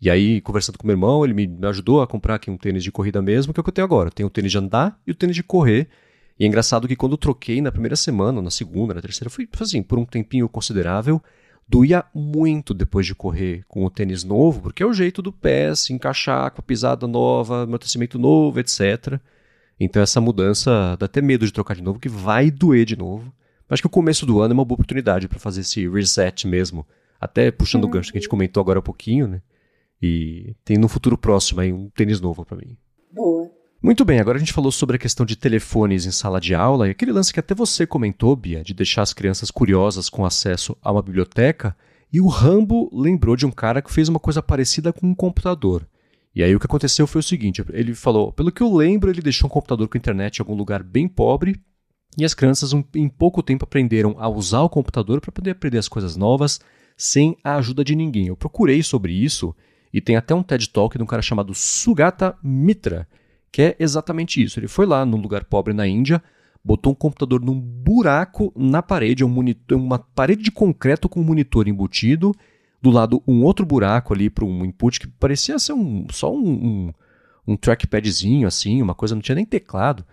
[0.00, 2.92] E aí, conversando com meu irmão, ele me, ajudou a comprar aqui um tênis de
[2.92, 4.08] corrida mesmo, que é o que eu tenho agora.
[4.08, 5.88] Eu tenho o tênis de andar e o tênis de correr.
[6.38, 9.48] E é engraçado que quando eu troquei na primeira semana, na segunda, na terceira, foi
[9.60, 11.20] assim, por um tempinho considerável,
[11.68, 15.74] doía muito depois de correr com o tênis novo, porque é o jeito do pé
[15.74, 19.20] se encaixar com a pisada nova, amortecimento novo, etc.
[19.80, 23.32] Então essa mudança dá até medo de trocar de novo, que vai doer de novo.
[23.68, 26.46] Mas acho que o começo do ano é uma boa oportunidade para fazer esse reset
[26.46, 26.86] mesmo.
[27.20, 27.90] Até puxando uhum.
[27.90, 29.42] o gancho que a gente comentou agora há pouquinho, né?
[30.00, 32.76] E tem no futuro próximo aí um tênis novo para mim.
[33.12, 33.50] Boa.
[33.80, 36.88] Muito bem, agora a gente falou sobre a questão de telefones em sala de aula
[36.88, 40.76] e aquele lance que até você comentou, Bia, de deixar as crianças curiosas com acesso
[40.82, 41.76] a uma biblioteca.
[42.12, 45.86] E o Rambo lembrou de um cara que fez uma coisa parecida com um computador.
[46.34, 49.22] E aí o que aconteceu foi o seguinte: ele falou, pelo que eu lembro, ele
[49.22, 51.60] deixou um computador com internet em algum lugar bem pobre
[52.16, 55.78] e as crianças um, em pouco tempo aprenderam a usar o computador para poder aprender
[55.78, 56.60] as coisas novas
[56.96, 58.26] sem a ajuda de ninguém.
[58.26, 59.54] Eu procurei sobre isso
[59.92, 63.06] e tem até um TED Talk de um cara chamado Sugata Mitra
[63.50, 64.58] que é exatamente isso.
[64.58, 66.22] Ele foi lá num lugar pobre na Índia,
[66.64, 71.24] botou um computador num buraco na parede, um monitor, uma parede de concreto com um
[71.24, 72.34] monitor embutido,
[72.80, 76.48] do lado um outro buraco ali para um input que parecia ser um, só um,
[76.48, 76.92] um,
[77.46, 80.04] um trackpadzinho assim, uma coisa, não tinha nem teclado.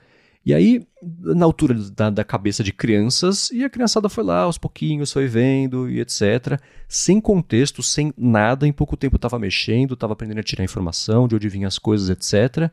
[0.45, 4.59] E aí, na altura da, da, cabeça de crianças, e a criançada foi lá aos
[4.59, 6.61] pouquinhos, foi vendo e etc.
[6.87, 11.35] Sem contexto, sem nada, em pouco tempo estava mexendo, estava aprendendo a tirar informação, de
[11.35, 12.71] onde vinham as coisas, etc.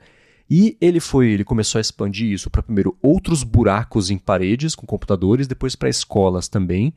[0.51, 4.85] E ele foi, ele começou a expandir isso para primeiro outros buracos em paredes com
[4.85, 6.93] computadores, depois para escolas também.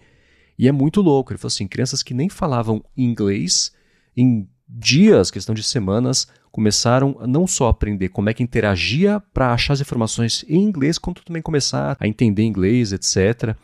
[0.60, 1.32] E é muito louco.
[1.32, 3.74] Ele falou assim: crianças que nem falavam inglês,
[4.16, 9.54] em dias, questão de semanas, começaram a não só aprender como é que interagia para
[9.54, 13.56] achar as informações em inglês, quanto também começar a entender inglês, etc.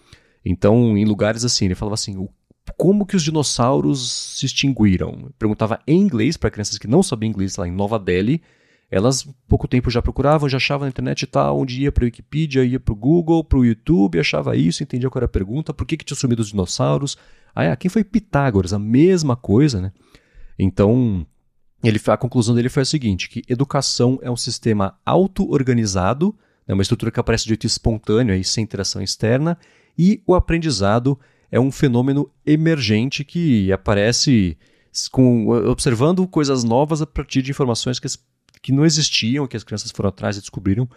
[0.43, 2.27] Então, em lugares assim, ele falava assim:
[2.77, 5.31] como que os dinossauros se extinguiram?
[5.37, 8.41] Perguntava em inglês para crianças que não sabiam inglês lá em Nova Delhi
[8.91, 12.07] elas pouco tempo já procuravam, já achavam na internet e tal, onde ia para a
[12.07, 15.73] Wikipedia, ia para o Google, para o YouTube, achava isso, entendia qual era a pergunta,
[15.73, 17.17] por que, que tinha sumido os dinossauros.
[17.55, 18.73] Ah, quem foi Pitágoras?
[18.73, 19.93] A mesma coisa, né?
[20.63, 21.25] Então,
[21.83, 26.35] ele, a conclusão dele foi a seguinte, que educação é um sistema auto-organizado,
[26.67, 29.57] né, uma estrutura que aparece de jeito espontâneo, aí, sem interação externa,
[29.97, 31.19] e o aprendizado
[31.51, 34.55] é um fenômeno emergente que aparece
[35.11, 38.07] com, observando coisas novas a partir de informações que
[38.61, 40.87] que não existiam, que as crianças foram atrás e descobriram.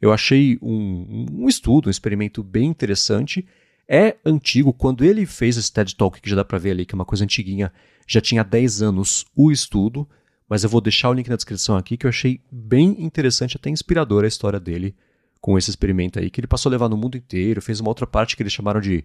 [0.00, 3.46] Eu achei um, um estudo, um experimento bem interessante.
[3.88, 6.94] É antigo, quando ele fez esse TED Talk, que já dá para ver ali, que
[6.94, 7.72] é uma coisa antiguinha,
[8.06, 10.08] já tinha 10 anos o estudo,
[10.48, 13.70] mas eu vou deixar o link na descrição aqui, que eu achei bem interessante, até
[13.70, 14.94] inspiradora a história dele
[15.40, 18.06] com esse experimento aí, que ele passou a levar no mundo inteiro, fez uma outra
[18.06, 19.04] parte que eles chamaram de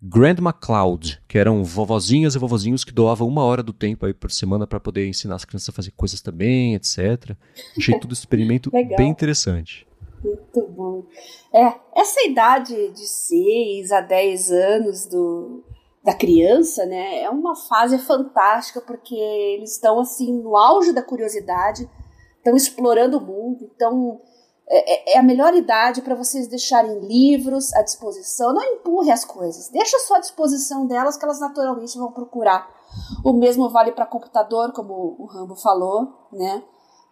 [0.00, 4.30] Grandma Cloud, que eram vovozinhas e vovozinhos que doavam uma hora do tempo aí por
[4.30, 7.36] semana para poder ensinar as crianças a fazer coisas também, etc.
[7.76, 9.85] Achei esse experimento bem interessante.
[10.22, 11.04] Muito bom.
[11.52, 15.64] É, essa idade de 6 a 10 anos do,
[16.02, 21.88] da criança, né, é uma fase fantástica porque eles estão assim no auge da curiosidade,
[22.38, 24.20] estão explorando o mundo, então
[24.68, 28.52] é, é, é a melhor idade para vocês deixarem livros à disposição.
[28.52, 32.68] Não empurre as coisas, deixa só à disposição delas que elas naturalmente vão procurar.
[33.24, 36.62] O mesmo vale para computador, como o Rambo falou, né?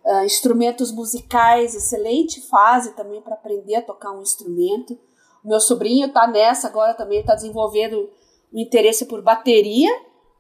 [0.05, 4.99] Uh, instrumentos musicais, excelente fase também para aprender a tocar um instrumento.
[5.43, 8.11] O meu sobrinho está nessa agora também, está desenvolvendo
[8.53, 9.91] o interesse por bateria,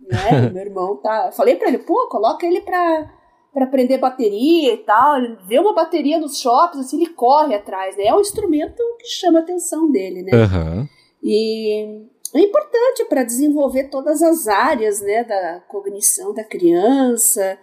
[0.00, 0.48] né?
[0.52, 1.32] meu irmão tá.
[1.32, 3.10] Falei para ele, pô, coloca ele para
[3.54, 5.16] para aprender bateria e tal.
[5.16, 8.06] Ele vê uma bateria nos shoppings, assim, ele corre atrás, né?
[8.06, 10.32] É um instrumento que chama a atenção dele, né?
[10.34, 10.88] Uhum.
[11.22, 17.56] E é importante para desenvolver todas as áreas, né, da cognição da criança.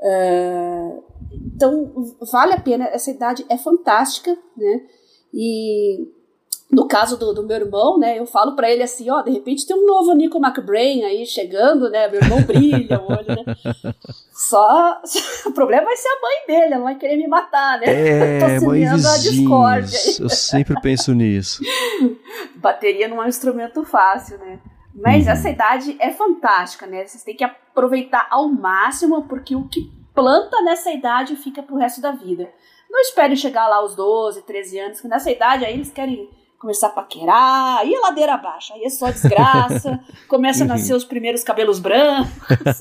[0.00, 1.92] Uh, então,
[2.32, 4.80] vale a pena, essa idade é fantástica, né?
[5.32, 6.08] E
[6.70, 9.66] no caso do, do, meu irmão, né, eu falo para ele assim, ó, de repente
[9.66, 13.56] tem um novo Nico McBrain aí chegando, né, meu irmão brilha o olho, né,
[14.32, 15.00] só,
[15.46, 18.86] o problema vai ser a mãe dele, ela vai querer me matar, né, é, mãe
[18.86, 21.62] vizinhos, eu sempre penso nisso.
[22.56, 24.60] Bateria não é um instrumento fácil, né,
[24.94, 25.32] mas uhum.
[25.32, 30.60] essa idade é fantástica, né, vocês têm que aproveitar ao máximo, porque o que planta
[30.62, 32.52] nessa idade fica pro resto da vida.
[32.90, 36.28] Não espere chegar lá aos 12, 13 anos, que nessa idade aí eles querem
[36.58, 41.04] começar a paquerar, aí é ladeira abaixo, aí é só desgraça, começa a nascer os
[41.04, 42.32] primeiros cabelos brancos.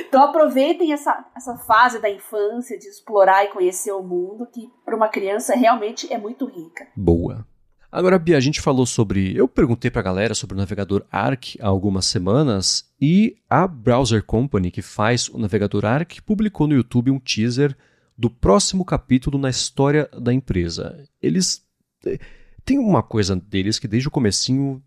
[0.00, 4.96] então aproveitem essa, essa fase da infância de explorar e conhecer o mundo, que para
[4.96, 6.88] uma criança realmente é muito rica.
[6.96, 7.46] Boa.
[7.92, 9.36] Agora, Bia, a gente falou sobre.
[9.36, 14.70] Eu perguntei pra galera sobre o navegador Arc há algumas semanas e a Browser Company,
[14.70, 17.76] que faz o navegador Arc, publicou no YouTube um teaser
[18.16, 21.04] do próximo capítulo na história da empresa.
[21.20, 21.62] Eles.
[22.64, 24.82] Tem uma coisa deles que desde o comecinho,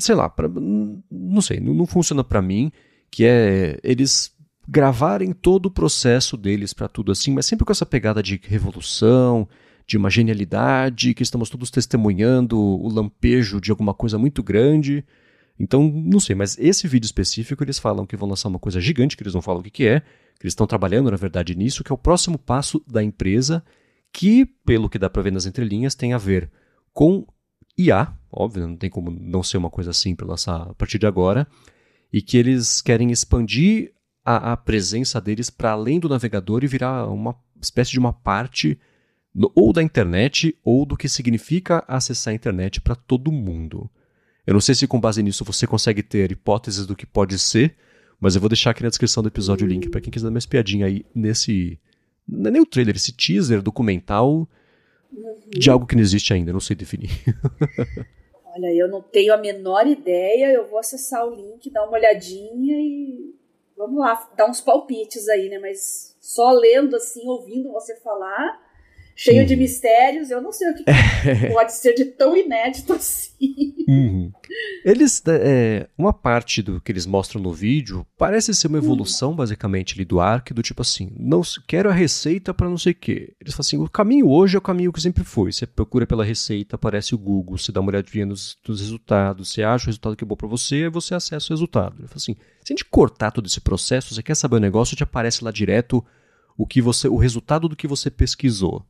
[0.00, 2.72] sei lá, pra, não sei, não, não funciona para mim,
[3.08, 4.34] que é eles
[4.66, 9.46] gravarem todo o processo deles para tudo assim, mas sempre com essa pegada de revolução,
[9.86, 15.04] de uma genialidade, que estamos todos testemunhando o lampejo de alguma coisa muito grande.
[15.58, 19.16] Então, não sei, mas esse vídeo específico eles falam que vão lançar uma coisa gigante,
[19.16, 21.84] que eles não falam o que, que é, que eles estão trabalhando, na verdade, nisso,
[21.84, 23.62] que é o próximo passo da empresa,
[24.12, 26.50] que, pelo que dá para ver nas entrelinhas, tem a ver
[26.92, 27.26] com
[27.76, 31.06] IA, óbvio, não tem como não ser uma coisa assim para lançar a partir de
[31.06, 31.46] agora,
[32.12, 33.92] e que eles querem expandir
[34.24, 38.78] a, a presença deles para além do navegador e virar uma espécie de uma parte
[39.54, 43.90] ou da internet ou do que significa acessar a internet para todo mundo.
[44.46, 47.76] Eu não sei se com base nisso você consegue ter hipóteses do que pode ser,
[48.20, 50.30] mas eu vou deixar aqui na descrição do episódio o link para quem quiser dar
[50.30, 51.78] uma espiadinha aí nesse.
[52.28, 54.48] Não é nem o trailer, esse teaser documental
[55.48, 57.10] de algo que não existe ainda, não sei definir.
[58.54, 62.76] Olha, eu não tenho a menor ideia, eu vou acessar o link, dar uma olhadinha
[62.78, 63.34] e
[63.76, 65.58] vamos lá, dar uns palpites aí, né?
[65.58, 68.61] Mas só lendo assim, ouvindo você falar,
[69.14, 69.46] cheio uhum.
[69.46, 70.30] de mistérios.
[70.30, 70.84] Eu não sei o que,
[71.52, 73.74] pode ser de tão inédito assim.
[73.88, 74.32] Uhum.
[74.84, 78.84] Eles, é, uma parte do que eles mostram no vídeo parece ser uma uhum.
[78.84, 79.36] evolução, uhum.
[79.36, 82.96] basicamente, ali do Ark, do tipo assim, não quero a receita para não sei o
[82.96, 83.34] quê.
[83.40, 85.52] Eles falam assim, o caminho hoje é o caminho que sempre foi.
[85.52, 89.62] Você procura pela receita, aparece o Google, você dá uma olhadinha nos, nos resultados, você
[89.62, 91.96] acha o resultado que é bom para você, aí você acessa o resultado.
[91.98, 94.96] Ele fala assim, se a gente cortar todo esse processo, você quer saber o negócio,
[94.96, 96.04] te aparece lá direto
[96.56, 98.84] o que você, o resultado do que você pesquisou.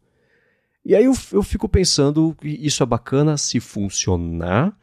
[0.84, 4.76] E aí eu, eu fico pensando que isso é bacana se funcionar,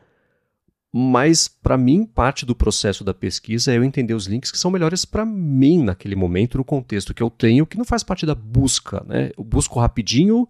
[0.91, 4.71] mas para mim parte do processo da pesquisa é eu entender os links que são
[4.71, 8.33] melhores para mim naquele momento, no contexto que eu tenho, que não faz parte da
[8.33, 9.31] busca, né?
[9.37, 10.47] Eu busco rapidinho,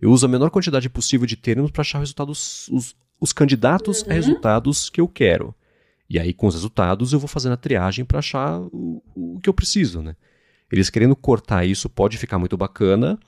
[0.00, 4.10] eu uso a menor quantidade possível de termos para achar resultados, os, os candidatos uhum.
[4.10, 5.54] a resultados que eu quero.
[6.08, 9.48] E aí, com os resultados, eu vou fazendo a triagem para achar o, o que
[9.48, 10.14] eu preciso, né?
[10.70, 13.18] Eles querendo cortar isso pode ficar muito bacana,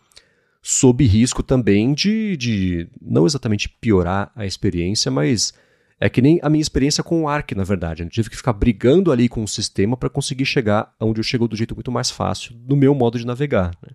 [0.67, 5.53] sob risco também de, de não exatamente piorar a experiência, mas
[6.01, 8.03] é que nem a minha experiência com o Arc, na verdade.
[8.03, 11.47] Eu tive que ficar brigando ali com o sistema para conseguir chegar onde eu chego
[11.47, 13.73] do jeito muito mais fácil, no meu modo de navegar.
[13.83, 13.91] Né?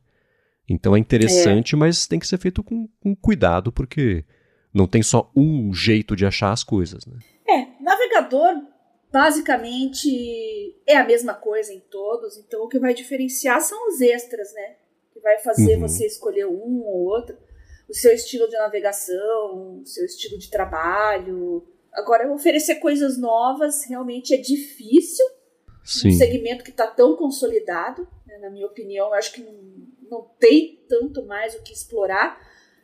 [0.70, 1.78] Então é interessante, é.
[1.78, 4.24] mas tem que ser feito com, com, cuidado, porque
[4.72, 7.04] não tem só um jeito de achar as coisas.
[7.08, 7.18] Né?
[7.48, 8.54] É, navegador
[9.12, 14.54] basicamente é a mesma coisa em todos, então o que vai diferenciar são os extras,
[14.54, 14.76] né?
[15.20, 15.82] Que vai fazer uhum.
[15.82, 17.38] você escolher um ou outro,
[17.90, 21.68] o seu estilo de navegação, o seu estilo de trabalho.
[21.92, 25.26] Agora, oferecer coisas novas realmente é difícil.
[25.84, 26.10] Sim.
[26.10, 29.54] Um segmento que está tão consolidado, né, na minha opinião, eu acho que não,
[30.10, 32.40] não tem tanto mais o que explorar,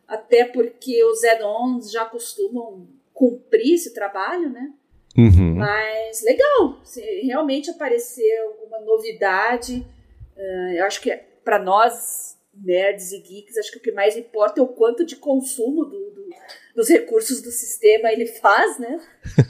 [0.07, 4.73] até porque os add-ons já costumam cumprir esse trabalho, né?
[5.17, 5.55] Uhum.
[5.55, 9.87] Mas legal, se realmente aparecer alguma novidade,
[10.35, 14.17] uh, eu acho que é para nós, nerds e geeks, acho que o que mais
[14.17, 16.29] importa é o quanto de consumo do, do,
[16.75, 18.99] dos recursos do sistema ele faz, né?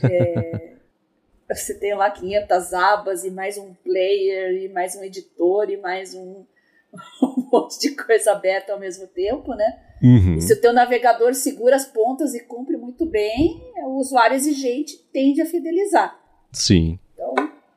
[1.48, 5.78] É, você tem lá 500 abas e mais um player e mais um editor e
[5.78, 6.44] mais um,
[7.22, 9.80] um monte de coisa aberta ao mesmo tempo, né?
[10.02, 10.38] Uhum.
[10.38, 14.98] E se o teu navegador segura as pontas e cumpre muito bem, o usuário exigente
[15.14, 16.20] tende a fidelizar.
[16.52, 17.00] Sim.
[17.14, 17.36] Então,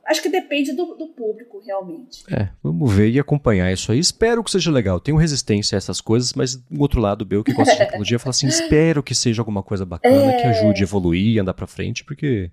[0.09, 2.25] Acho que depende do, do, público, realmente.
[2.33, 2.49] É,
[2.79, 3.99] vamos ver e acompanhar isso aí.
[3.99, 5.01] Espero que seja legal.
[5.01, 8.31] Tenho resistência a essas coisas, mas do outro lado, eu que gosta de tecnologia, fala
[8.31, 10.41] assim: espero que seja alguma coisa bacana, é...
[10.41, 12.51] que ajude a evoluir e andar para frente, porque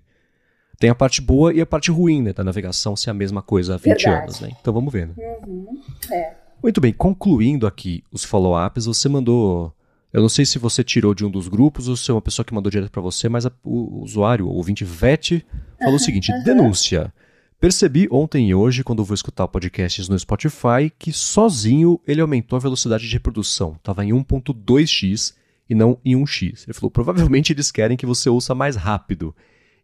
[0.78, 3.74] tem a parte boa e a parte ruim né, da navegação ser a mesma coisa
[3.74, 4.22] há 20 Verdade.
[4.22, 4.50] anos, né?
[4.60, 5.14] Então vamos ver, né?
[5.46, 5.80] Uhum.
[6.12, 6.34] É.
[6.62, 9.72] Muito bem, concluindo aqui os follow-ups, você mandou.
[10.12, 12.44] Eu não sei se você tirou de um dos grupos ou se é uma pessoa
[12.44, 15.44] que mandou direto para você, mas a, o, o usuário, o ouvinte Vete,
[15.78, 17.12] falou o seguinte: denúncia.
[17.58, 22.60] Percebi ontem e hoje, quando vou escutar podcasts no Spotify, que sozinho ele aumentou a
[22.60, 23.76] velocidade de reprodução.
[23.76, 25.34] Estava em 1.2x
[25.68, 26.64] e não em 1x.
[26.64, 29.34] Ele falou: provavelmente eles querem que você ouça mais rápido.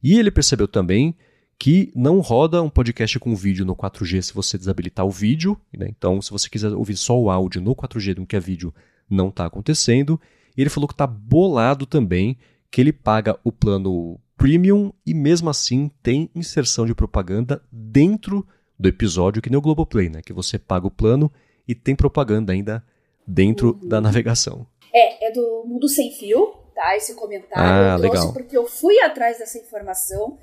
[0.03, 1.15] E ele percebeu também
[1.59, 5.59] que não roda um podcast com vídeo no 4G se você desabilitar o vídeo.
[5.73, 5.87] Né?
[5.89, 8.75] Então, se você quiser ouvir só o áudio no 4G do que é vídeo,
[9.09, 10.21] não está acontecendo.
[10.57, 12.37] E ele falou que está bolado também,
[12.71, 18.47] que ele paga o plano premium e mesmo assim tem inserção de propaganda dentro
[18.79, 20.21] do episódio, que nem o Globoplay, né?
[20.25, 21.33] Que você paga o plano
[21.67, 22.85] e tem propaganda ainda
[23.27, 23.89] dentro uhum.
[23.89, 24.67] da navegação.
[24.93, 26.97] É, é do Mundo Sem Fio, tá?
[26.97, 28.33] Esse comentário ah, eu trouxe legal.
[28.33, 30.39] porque eu fui atrás dessa informação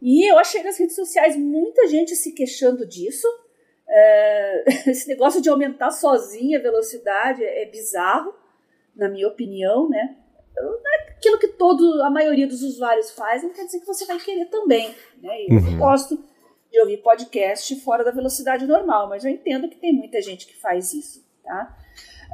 [0.00, 3.26] e eu achei nas redes sociais muita gente se queixando disso.
[3.88, 8.34] É, esse negócio de aumentar sozinha a velocidade é bizarro,
[8.94, 10.16] na minha opinião, né?
[10.58, 14.18] É aquilo que todo, a maioria dos usuários faz, não quer dizer que você vai
[14.18, 14.94] querer também.
[15.22, 15.46] Né?
[15.48, 15.78] Eu uhum.
[15.78, 16.18] gosto
[16.70, 20.56] de ouvir podcast fora da velocidade normal, mas eu entendo que tem muita gente que
[20.56, 21.26] faz isso.
[21.42, 21.76] Tá?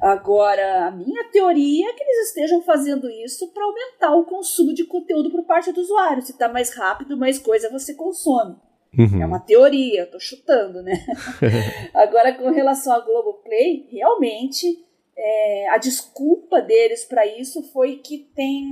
[0.03, 4.85] Agora, a minha teoria é que eles estejam fazendo isso para aumentar o consumo de
[4.85, 6.23] conteúdo por parte do usuário.
[6.23, 8.57] Se está mais rápido, mais coisa você consome.
[8.99, 9.23] Uhum.
[9.23, 10.95] É uma teoria, eu tô chutando, né?
[11.95, 14.85] Agora, com relação ao Globoplay, realmente
[15.17, 18.69] é, a desculpa deles para isso foi que tem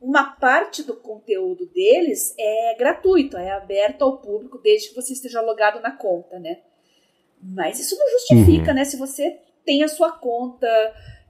[0.00, 5.40] uma parte do conteúdo deles é gratuito, é aberto ao público desde que você esteja
[5.40, 6.60] logado na conta, né?
[7.42, 8.76] Mas isso não justifica, uhum.
[8.76, 8.84] né?
[8.84, 10.66] Se você tem a sua conta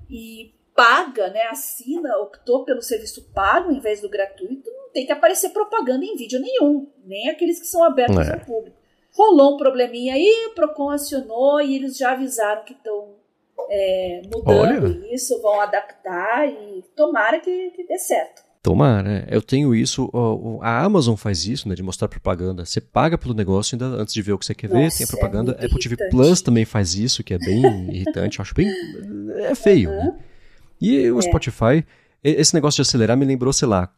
[0.08, 5.12] e paga, né, assina, optou pelo serviço pago em vez do gratuito, não tem que
[5.12, 8.32] aparecer propaganda em vídeo nenhum, nem aqueles que são abertos é.
[8.32, 8.76] ao público.
[9.14, 13.16] Rolou um probleminha aí, o Procon acionou e eles já avisaram que estão
[13.74, 15.14] é, mudando Olha.
[15.14, 18.42] isso, vão adaptar e tomara que, que dê certo.
[18.62, 20.08] Tomara, eu tenho isso.
[20.60, 21.74] A Amazon faz isso, né?
[21.74, 22.64] De mostrar propaganda.
[22.64, 25.04] Você paga pelo negócio ainda antes de ver o que você quer Nossa, ver, tem
[25.04, 25.56] a propaganda.
[25.58, 27.60] É Apple TV Plus também faz isso, que é bem
[27.90, 28.38] irritante.
[28.38, 28.68] Eu acho bem.
[29.38, 29.90] É feio.
[29.90, 29.96] Uhum.
[29.96, 30.18] Né?
[30.80, 31.22] E o é.
[31.22, 31.84] Spotify,
[32.22, 33.92] esse negócio de acelerar me lembrou, sei lá,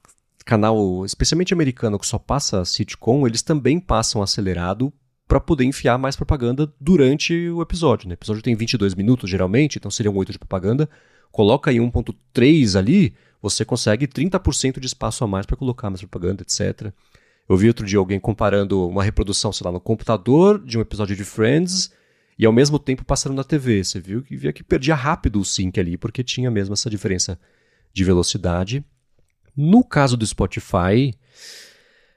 [0.46, 4.90] canal, especialmente americano, que só passa sitcom, eles também passam acelerado
[5.34, 8.08] para poder enfiar mais propaganda durante o episódio.
[8.08, 8.12] Né?
[8.12, 10.88] O episódio tem 22 minutos, geralmente, então seriam 8 de propaganda.
[11.32, 13.12] Coloca aí 1.3 ali
[13.42, 16.92] você consegue 30% de espaço a mais para colocar mais propaganda, etc.
[17.48, 21.16] Eu vi outro dia alguém comparando uma reprodução, sei lá, no computador de um episódio
[21.16, 21.90] de Friends
[22.38, 23.82] e ao mesmo tempo passando na TV.
[23.82, 27.36] Você viu que via que perdia rápido o sync ali, porque tinha mesmo essa diferença
[27.92, 28.84] de velocidade.
[29.56, 31.12] No caso do Spotify,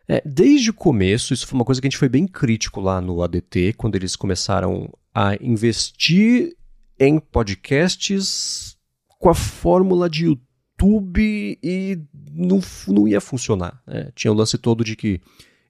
[0.08, 3.02] é, desde o começo, isso foi uma coisa que a gente foi bem crítico lá
[3.02, 6.56] no ADT, quando eles começaram a investir
[6.98, 8.78] em podcasts
[9.20, 12.00] com a fórmula de YouTube e
[12.32, 13.82] não, não ia funcionar.
[13.86, 14.12] Né?
[14.16, 15.20] Tinha o lance todo de que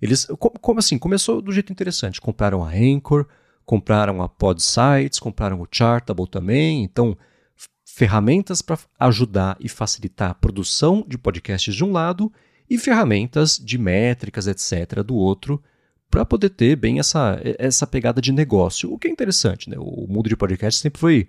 [0.01, 0.25] eles.
[0.37, 0.97] Como, como, assim?
[0.99, 2.21] Começou do jeito interessante.
[2.21, 3.25] Compraram a Anchor,
[3.65, 6.83] compraram a Podsites, compraram o Chartable também.
[6.83, 7.17] Então,
[7.85, 12.31] ferramentas para ajudar e facilitar a produção de podcasts de um lado
[12.69, 15.61] e ferramentas de métricas, etc., do outro,
[16.09, 18.91] para poder ter bem essa, essa pegada de negócio.
[18.91, 19.77] O que é interessante, né?
[19.79, 21.27] O mundo de podcast sempre foi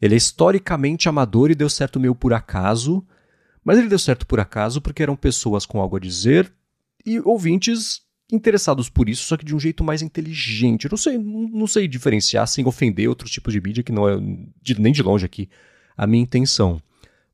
[0.00, 3.06] ele é historicamente amador e deu certo meio por acaso,
[3.64, 6.52] mas ele deu certo por acaso porque eram pessoas com algo a dizer
[7.06, 8.02] e ouvintes
[8.32, 10.88] interessados por isso, só que de um jeito mais inteligente.
[10.90, 14.16] Não sei, não sei diferenciar sem ofender outros tipos de mídia que não é
[14.60, 15.48] de, nem de longe aqui
[15.96, 16.82] a minha intenção.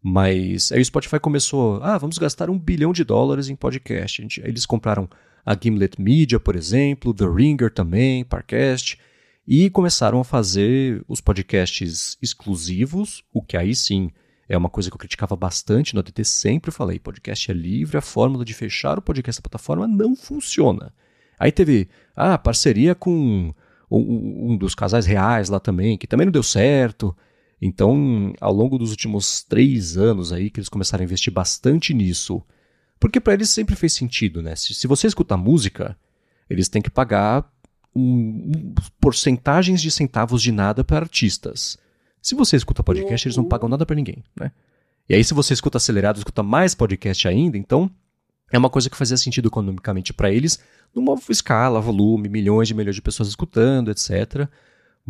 [0.02, 4.22] Mas aí o Spotify começou, ah, vamos gastar um bilhão de dólares em podcast.
[4.22, 5.08] Gente, eles compraram
[5.44, 8.98] a Gimlet Media, por exemplo, The Ringer também, Parcast.
[9.46, 14.10] E começaram a fazer os podcasts exclusivos, o que aí sim
[14.48, 18.02] é uma coisa que eu criticava bastante no ADT, sempre falei, podcast é livre, a
[18.02, 20.92] fórmula de fechar o podcast da plataforma não funciona.
[21.38, 23.54] Aí teve ah, parceria com
[23.90, 27.16] um, um dos casais reais lá também, que também não deu certo.
[27.60, 32.42] Então, ao longo dos últimos três anos aí, que eles começaram a investir bastante nisso,
[33.00, 34.54] porque para eles sempre fez sentido, né?
[34.54, 35.96] Se, se você escutar música,
[36.48, 37.50] eles têm que pagar
[37.94, 41.76] um, um, porcentagens de centavos de nada para artistas.
[42.22, 43.48] Se você escuta podcast, eles não uhum.
[43.48, 44.52] pagam nada para ninguém, né?
[45.08, 47.90] E aí, se você escuta acelerado, escuta mais podcast ainda, então
[48.52, 50.58] é uma coisa que fazia sentido economicamente para eles,
[50.94, 54.48] numa escala, volume, milhões de milhões de pessoas escutando, etc.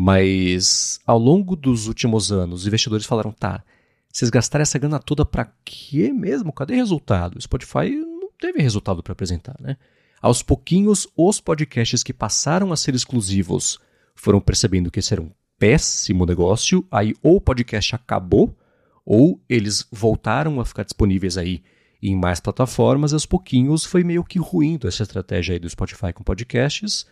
[0.00, 3.64] Mas ao longo dos últimos anos, os investidores falaram: tá,
[4.08, 6.52] vocês gastaram essa grana toda para quê mesmo?
[6.52, 7.36] Cadê resultado?
[7.36, 9.76] O Spotify não teve resultado para apresentar, né?
[10.22, 13.80] Aos pouquinhos, os podcasts que passaram a ser exclusivos
[14.14, 18.56] foram percebendo que esse era um péssimo negócio, aí ou o podcast acabou,
[19.04, 21.60] ou eles voltaram a ficar disponíveis aí
[22.00, 26.22] em mais plataformas, aos pouquinhos foi meio que ruindo essa estratégia aí do Spotify com
[26.22, 27.04] podcasts,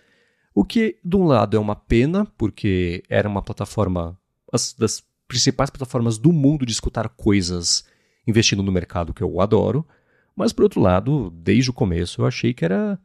[0.57, 4.19] o que, de um lado, é uma pena, porque era uma plataforma,
[4.51, 7.85] as, das principais plataformas do mundo de escutar coisas
[8.27, 9.87] investindo no mercado que eu adoro,
[10.35, 12.99] mas, por outro lado, desde o começo eu achei que era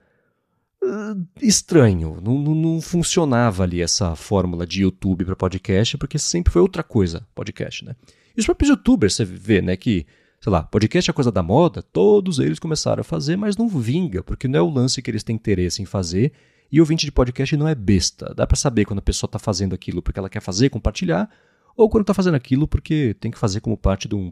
[0.82, 2.22] uh, estranho.
[2.24, 6.84] Não, não, não, funcionava ali essa fórmula de YouTube para podcast, porque sempre foi outra
[6.84, 7.97] coisa, podcast, né?
[8.34, 10.06] E os próprios youtubers, você vê, né, que,
[10.39, 14.24] sei lá, podcast é coisa da moda, todos eles começaram a fazer, mas não vinga,
[14.24, 16.32] porque não é o lance que eles têm interesse em fazer.
[16.72, 18.34] E ouvinte de podcast não é besta.
[18.34, 21.30] Dá para saber quando a pessoa está fazendo aquilo porque ela quer fazer, compartilhar,
[21.76, 24.32] ou quando está fazendo aquilo porque tem que fazer como parte de um,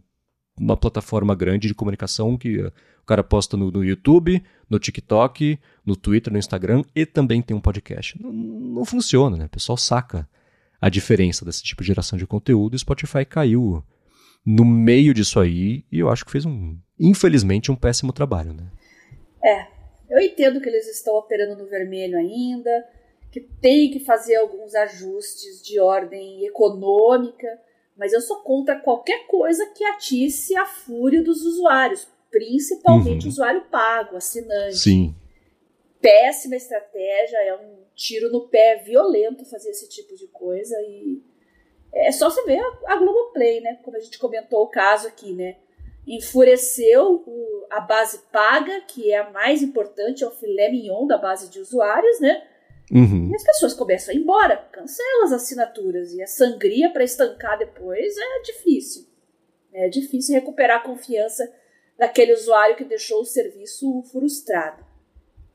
[0.57, 5.95] uma plataforma grande de comunicação que o cara posta no, no, YouTube, no TikTok, no
[5.95, 8.21] Twitter, no Instagram e também tem um podcast.
[8.21, 9.45] Não, não funciona, né?
[9.45, 10.27] O pessoal saca
[10.79, 13.83] a diferença desse tipo de geração de conteúdo e o Spotify caiu
[14.45, 18.71] no meio disso aí e eu acho que fez um, infelizmente, um péssimo trabalho, né?
[19.43, 19.78] É,
[20.09, 22.87] eu entendo que eles estão operando no vermelho ainda,
[23.31, 27.59] que tem que fazer alguns ajustes de ordem econômica,
[27.95, 33.29] mas eu sou contra qualquer coisa que atice a fúria dos usuários, principalmente uhum.
[33.29, 34.77] usuário pago, assinante.
[34.77, 35.15] Sim.
[36.01, 41.21] Péssima estratégia, é um tiro no pé violento fazer esse tipo de coisa e
[41.93, 43.79] é só você ver a, a Globoplay, né?
[43.83, 45.57] Como a gente comentou o caso aqui, né?
[46.09, 51.19] Enfureceu o, a base paga, que é a mais importante, é o filé mignon da
[51.19, 52.43] base de usuários, né?
[52.91, 53.29] Uhum.
[53.29, 56.11] E as pessoas começam a ir embora, cancelam as assinaturas.
[56.13, 59.07] E a sangria para estancar depois é difícil.
[59.71, 61.47] É difícil recuperar a confiança
[61.95, 64.83] daquele usuário que deixou o serviço frustrado.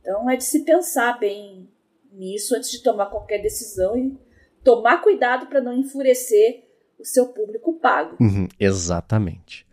[0.00, 1.68] Então é de se pensar bem
[2.12, 4.16] nisso antes de tomar qualquer decisão e
[4.62, 6.62] tomar cuidado para não enfurecer
[6.98, 8.16] o seu público pago.
[8.20, 9.63] Uhum, exatamente.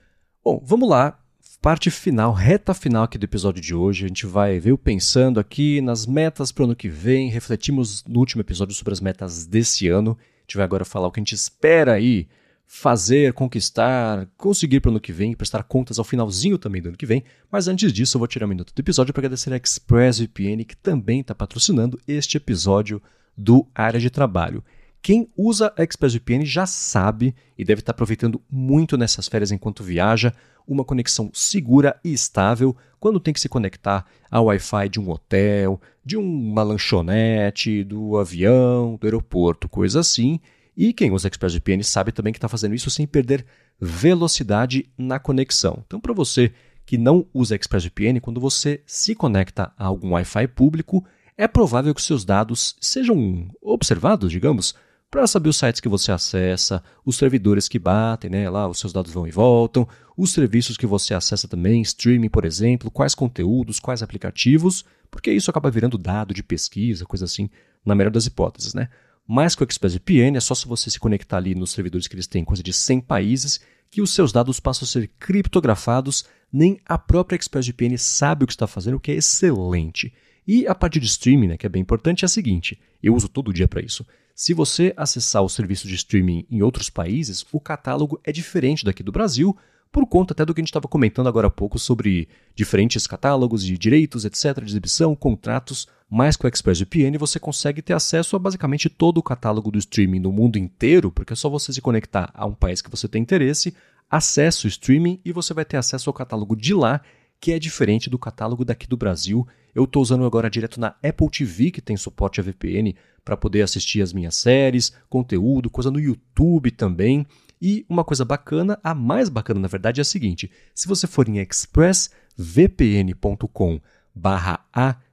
[0.44, 1.20] Bom, vamos lá
[1.62, 4.06] parte final, reta final aqui do episódio de hoje.
[4.06, 7.30] A gente vai ver pensando aqui nas metas para o ano que vem.
[7.30, 10.18] Refletimos no último episódio sobre as metas desse ano.
[10.20, 12.28] A gente vai agora falar o que a gente espera aí
[12.66, 16.98] fazer, conquistar, conseguir para o ano que vem, prestar contas ao finalzinho também do ano
[16.98, 17.24] que vem.
[17.52, 20.76] Mas antes disso, eu vou tirar um minuto do episódio para agradecer a ExpressVPN, que
[20.76, 23.00] também está patrocinando este episódio
[23.38, 24.64] do Área de Trabalho.
[25.02, 30.32] Quem usa a ExpressVPN já sabe e deve estar aproveitando muito nessas férias enquanto viaja
[30.68, 35.82] uma conexão segura e estável quando tem que se conectar ao Wi-Fi de um hotel,
[36.06, 40.40] de uma lanchonete, do avião, do aeroporto, coisa assim.
[40.78, 43.44] E quem usa ExpressVPN sabe também que está fazendo isso sem perder
[43.80, 45.84] velocidade na conexão.
[45.86, 46.54] Então, para você
[46.86, 51.04] que não usa ExpressVPN, quando você se conecta a algum Wi-Fi público,
[51.36, 54.76] é provável que seus dados sejam observados, digamos,
[55.12, 58.50] para saber os sites que você acessa, os servidores que batem, né?
[58.50, 59.86] Lá os seus dados vão e voltam,
[60.16, 65.52] os serviços que você acessa também, streaming, por exemplo, quais conteúdos, quais aplicativos, porque isso
[65.52, 67.50] acaba virando dado de pesquisa, coisa assim,
[67.86, 68.88] na melhor das hipóteses, né?
[69.28, 72.28] Mas com o ExpressVPN é só se você se conectar ali nos servidores que eles
[72.28, 73.60] têm, coisa de 100 países,
[73.90, 78.54] que os seus dados passam a ser criptografados, nem a própria ExpressVPN sabe o que
[78.54, 80.14] está fazendo, o que é excelente.
[80.48, 83.28] E a parte de streaming, né, que é bem importante, é a seguinte: eu uso
[83.28, 84.06] todo dia para isso.
[84.36, 89.04] Se você acessar o serviço de streaming em outros países, o catálogo é diferente daqui
[89.04, 89.56] do Brasil,
[89.92, 93.64] por conta até do que a gente estava comentando agora há pouco sobre diferentes catálogos
[93.64, 98.40] de direitos, etc., de exibição, contratos, mas com o ExpressVPN você consegue ter acesso a
[98.40, 102.32] basicamente todo o catálogo do streaming no mundo inteiro, porque é só você se conectar
[102.34, 103.76] a um país que você tem interesse,
[104.10, 107.02] acessa o streaming e você vai ter acesso ao catálogo de lá
[107.40, 109.48] que é diferente do catálogo daqui do Brasil.
[109.74, 113.62] Eu estou usando agora direto na Apple TV, que tem suporte a VPN, para poder
[113.62, 117.28] assistir as minhas séries, conteúdo, coisa no YouTube também.
[117.62, 121.30] E uma coisa bacana, a mais bacana na verdade é a seguinte: se você for
[121.30, 123.80] em expressvpn.com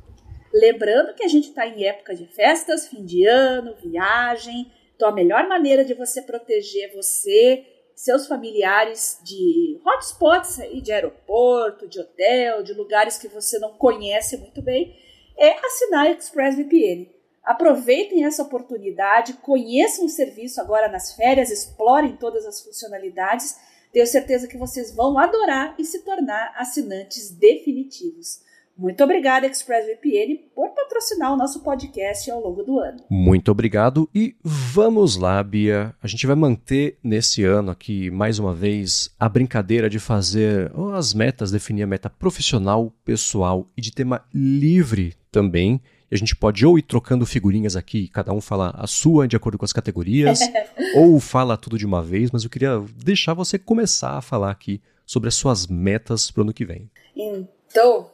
[0.54, 4.70] Lembrando que a gente está em época de festas, fim de ano, viagem.
[4.94, 7.64] Então, a melhor maneira de você proteger você
[7.96, 14.36] seus familiares de hotspots aí, de aeroporto, de hotel, de lugares que você não conhece
[14.36, 14.94] muito bem,
[15.36, 17.08] é assinar ExpressVPN.
[17.42, 23.56] Aproveitem essa oportunidade, conheçam o serviço agora nas férias, explorem todas as funcionalidades.
[23.92, 28.40] Tenho certeza que vocês vão adorar e se tornar assinantes definitivos.
[28.78, 32.98] Muito obrigada, ExpressVPN, por patrocinar o nosso podcast ao longo do ano.
[33.08, 35.94] Muito obrigado e vamos lá, Bia.
[36.02, 41.14] A gente vai manter nesse ano aqui, mais uma vez, a brincadeira de fazer as
[41.14, 45.80] metas, definir a meta profissional, pessoal e de tema livre também.
[46.10, 49.36] E a gente pode ou ir trocando figurinhas aqui, cada um fala a sua de
[49.36, 50.38] acordo com as categorias,
[50.94, 54.82] ou fala tudo de uma vez, mas eu queria deixar você começar a falar aqui
[55.06, 56.90] sobre as suas metas para o ano que vem.
[57.16, 57.48] Então,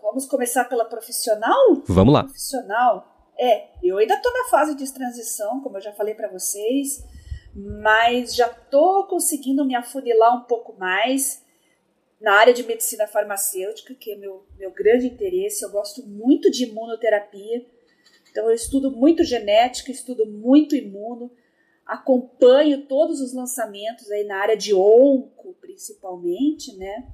[0.03, 1.83] vamos começar pela profissional?
[1.87, 2.25] Vamos lá.
[2.25, 3.33] Profissional.
[3.39, 7.05] É, eu ainda estou na fase de transição, como eu já falei para vocês,
[7.55, 11.43] mas já estou conseguindo me afunilar um pouco mais
[12.21, 15.65] na área de medicina farmacêutica, que é meu, meu grande interesse.
[15.65, 17.65] Eu gosto muito de imunoterapia,
[18.31, 21.31] então eu estudo muito genética, estudo muito imuno,
[21.87, 27.13] acompanho todos os lançamentos aí na área de onco, principalmente, né?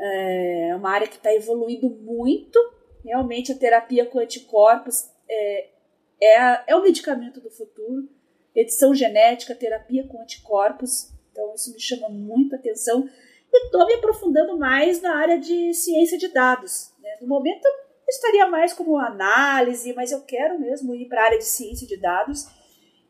[0.00, 2.58] É uma área que está evoluindo muito.
[3.04, 5.68] Realmente a terapia com anticorpos é,
[6.20, 8.08] é, é o medicamento do futuro.
[8.54, 11.12] Edição genética, terapia com anticorpos.
[11.32, 13.08] Então isso me chama muito atenção.
[13.52, 16.92] E estou me aprofundando mais na área de ciência de dados.
[17.00, 17.16] Né?
[17.20, 17.64] No momento
[18.08, 21.86] eu estaria mais como análise, mas eu quero mesmo ir para a área de ciência
[21.86, 22.46] de dados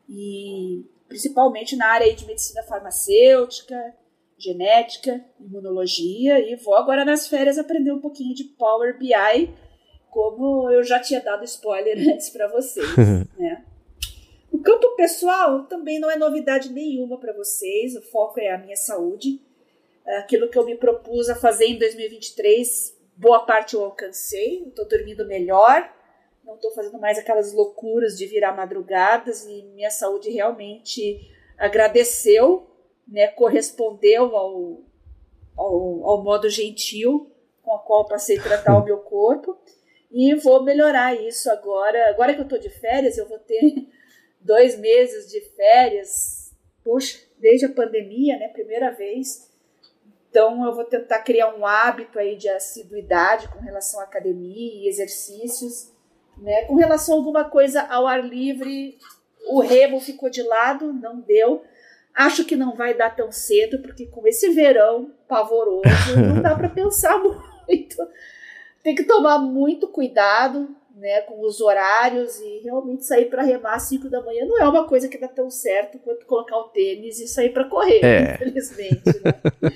[0.09, 3.95] e principalmente na área de medicina farmacêutica,
[4.39, 9.53] genética, imunologia e vou agora nas férias aprender um pouquinho de Power BI,
[10.09, 12.87] como eu já tinha dado spoiler antes para vocês,
[13.37, 13.65] né?
[14.51, 18.75] O campo pessoal também não é novidade nenhuma para vocês, o foco é a minha
[18.75, 19.39] saúde.
[20.17, 25.23] Aquilo que eu me propus a fazer em 2023, boa parte eu alcancei, estou dormindo
[25.27, 25.87] melhor,
[26.43, 32.68] não estou fazendo mais aquelas loucuras de virar madrugadas e minha saúde realmente agradeceu
[33.09, 34.83] né, correspondeu ao,
[35.57, 37.31] ao, ao modo gentil
[37.61, 39.57] com a qual passei a tratar o meu corpo.
[40.11, 42.09] E vou melhorar isso agora.
[42.09, 43.87] Agora que eu estou de férias, eu vou ter
[44.41, 46.55] dois meses de férias.
[46.83, 48.47] Poxa, desde a pandemia, né?
[48.47, 49.49] Primeira vez.
[50.29, 54.87] Então eu vou tentar criar um hábito aí de assiduidade com relação à academia e
[54.87, 55.91] exercícios.
[56.37, 56.65] Né?
[56.65, 58.97] Com relação a alguma coisa ao ar livre,
[59.47, 61.63] o remo ficou de lado, não deu.
[62.15, 66.67] Acho que não vai dar tão cedo, porque com esse verão pavoroso, não dá para
[66.69, 67.95] pensar muito.
[68.83, 73.83] Tem que tomar muito cuidado né, com os horários e realmente sair para remar às
[73.83, 77.19] 5 da manhã não é uma coisa que dá tão certo quanto colocar o tênis
[77.19, 78.35] e sair para correr, é.
[78.35, 79.03] infelizmente.
[79.23, 79.71] Né?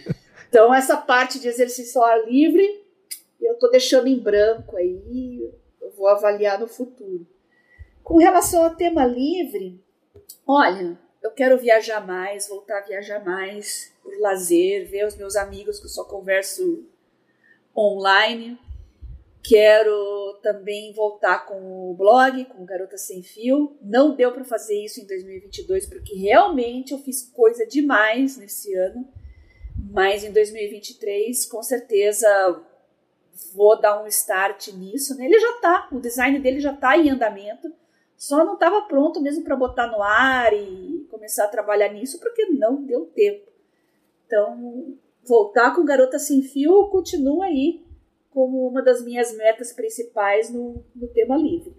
[0.49, 2.83] então, essa parte de exercício ao ar livre,
[3.41, 5.49] eu estou deixando em branco aí,
[5.81, 7.25] eu vou avaliar no futuro.
[8.03, 9.81] Com relação ao tema livre,
[10.45, 15.79] olha, eu quero viajar mais, voltar a viajar mais por lazer, ver os meus amigos
[15.79, 16.85] que eu só converso
[17.75, 18.59] online.
[19.41, 23.77] Quero também voltar com o blog, com Garota Sem Fio.
[23.81, 29.07] Não deu para fazer isso em 2022 porque realmente eu fiz coisa demais nesse ano.
[29.91, 32.27] Mas em 2023, com certeza,
[33.53, 35.17] vou dar um start nisso.
[35.17, 35.25] Né?
[35.25, 37.73] Ele já está, o design dele já está em andamento.
[38.17, 40.92] Só não estava pronto mesmo para botar no ar e
[41.23, 43.49] começar a trabalhar nisso porque não deu tempo.
[44.27, 47.81] Então, voltar com Garota Sem Fio continua aí
[48.29, 51.73] como uma das minhas metas principais no, no tema livre.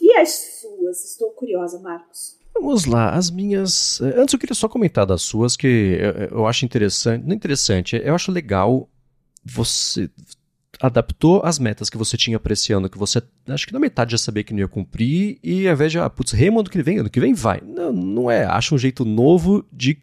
[0.00, 1.04] E as suas?
[1.04, 2.38] Estou curiosa, Marcos.
[2.54, 4.00] Vamos lá, as minhas.
[4.00, 7.26] Eh, antes eu queria só comentar das suas, que eu, eu acho interessante.
[7.26, 8.88] Não interessante, eu acho legal
[9.44, 10.08] você
[10.80, 14.12] adaptou as metas que você tinha para esse ano, que você acho que na metade
[14.12, 16.82] já sabia que não ia cumprir, e ao invés de, ah, putz, remo ano que
[16.82, 17.60] vem, ano que vem vai.
[17.64, 18.44] Não, não é.
[18.44, 19.98] Acha um jeito novo de,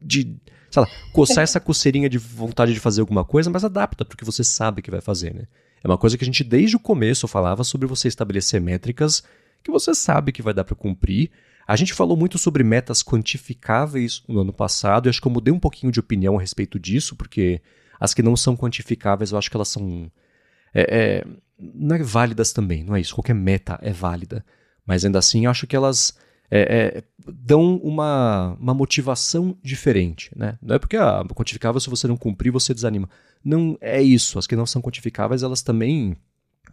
[0.00, 0.36] de
[0.70, 4.42] sei lá, coçar essa coceirinha de vontade de fazer alguma coisa, mas adapta porque você
[4.42, 5.44] sabe que vai fazer, né?
[5.82, 9.22] É uma coisa que a gente desde o começo falava sobre você estabelecer métricas
[9.62, 11.30] que você sabe que vai dar para cumprir.
[11.66, 15.52] A gente falou muito sobre metas quantificáveis no ano passado, e acho que eu mudei
[15.52, 17.60] um pouquinho de opinião a respeito disso, porque
[17.98, 20.10] as que não são quantificáveis, eu acho que elas são.
[20.72, 21.24] É, é,
[21.58, 23.14] não é válidas também, não é isso.
[23.14, 24.44] Qualquer meta é válida.
[24.86, 26.16] Mas ainda assim, acho que elas
[26.50, 30.30] é, é, dão uma, uma motivação diferente.
[30.36, 30.58] Né?
[30.60, 33.08] Não é porque ah, quantificável, se você não cumprir, você desanima.
[33.44, 34.38] Não é isso.
[34.38, 36.16] As que não são quantificáveis, elas também.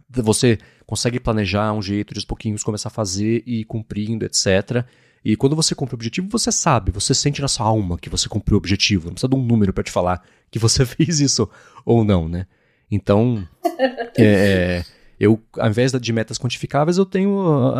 [0.08, 4.84] Você consegue planejar um jeito de aos pouquinhos começar a fazer e ir cumprindo, etc.
[5.24, 8.28] E quando você cumpre o objetivo, você sabe, você sente na sua alma que você
[8.28, 9.06] cumpriu o objetivo.
[9.06, 11.48] Não precisa de um número para te falar que você fez isso
[11.84, 12.46] ou não, né?
[12.90, 13.46] Então,
[14.18, 14.84] é,
[15.18, 17.72] eu, ao invés de metas quantificáveis, eu tenho.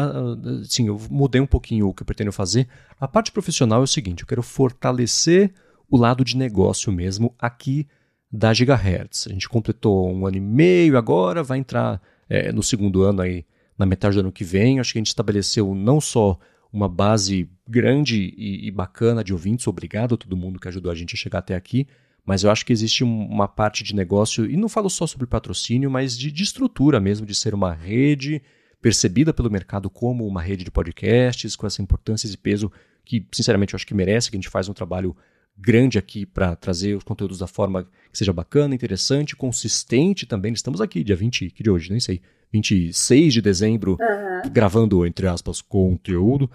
[0.64, 2.68] Sim, eu mudei um pouquinho o que eu pretendo fazer.
[3.00, 5.52] A parte profissional é o seguinte: eu quero fortalecer
[5.90, 7.86] o lado de negócio mesmo aqui
[8.30, 9.26] da Gigahertz.
[9.26, 13.44] A gente completou um ano e meio agora, vai entrar é, no segundo ano aí,
[13.76, 14.80] na metade do ano que vem.
[14.80, 16.38] Acho que a gente estabeleceu não só
[16.72, 20.94] uma base grande e, e bacana de ouvintes, obrigado a todo mundo que ajudou a
[20.94, 21.86] gente a chegar até aqui,
[22.24, 25.90] mas eu acho que existe uma parte de negócio, e não falo só sobre patrocínio,
[25.90, 28.40] mas de, de estrutura mesmo, de ser uma rede
[28.80, 32.70] percebida pelo mercado como uma rede de podcasts, com essa importância e peso
[33.04, 35.16] que, sinceramente, eu acho que merece, que a gente faz um trabalho
[35.56, 40.52] grande aqui para trazer os conteúdos da forma que seja bacana, interessante, consistente também.
[40.52, 42.20] Estamos aqui, dia 20, que de hoje, nem sei,
[42.52, 44.50] 26 de dezembro, uhum.
[44.50, 46.50] gravando, entre aspas, conteúdo.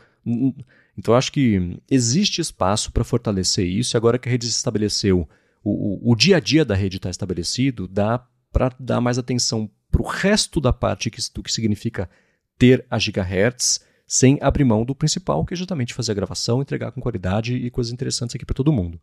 [0.98, 5.28] Então, acho que existe espaço para fortalecer isso, e agora que a rede se estabeleceu,
[5.64, 9.70] o, o, o dia a dia da rede está estabelecido, dá para dar mais atenção
[9.92, 12.10] para o resto da parte que, do que significa
[12.58, 16.92] ter a gigahertz, sem abrir mão do principal, que é justamente fazer a gravação, entregar
[16.92, 19.00] com qualidade e coisas interessantes aqui para todo mundo.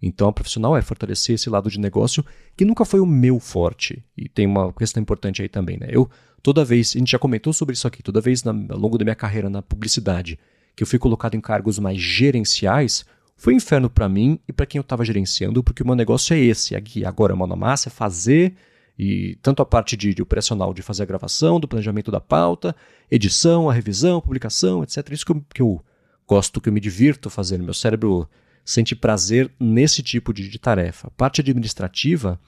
[0.00, 2.24] Então, a profissional é fortalecer esse lado de negócio
[2.56, 4.04] que nunca foi o meu forte.
[4.16, 5.88] E tem uma questão importante aí também, né?
[5.90, 6.08] Eu,
[6.42, 9.04] toda vez, a gente já comentou sobre isso aqui, toda vez na, ao longo da
[9.04, 10.38] minha carreira na publicidade,
[10.74, 13.04] que eu fui colocado em cargos mais gerenciais,
[13.36, 16.34] foi um inferno para mim e para quem eu estava gerenciando, porque o meu negócio
[16.34, 18.54] é esse, aqui agora, mão na massa, é fazer
[18.98, 22.74] e tanto a parte de, de, operacional de fazer a gravação, do planejamento da pauta,
[23.08, 25.08] edição, a revisão, publicação, etc.
[25.12, 25.84] Isso que eu, que eu
[26.26, 27.62] gosto, que eu me divirto fazendo.
[27.62, 28.28] Meu cérebro
[28.64, 31.06] sente prazer nesse tipo de, de tarefa.
[31.06, 32.40] A parte administrativa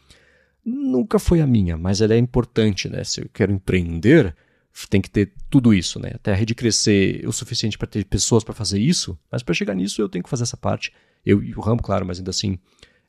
[0.64, 3.04] nunca foi a minha, mas ela é importante, né?
[3.04, 4.34] Se eu quero empreender,
[4.88, 6.12] tem que ter tudo isso, né?
[6.14, 9.74] Até a rede crescer o suficiente para ter pessoas para fazer isso, mas para chegar
[9.74, 10.92] nisso eu tenho que fazer essa parte.
[11.24, 12.58] Eu e o Rambo, claro, mas ainda assim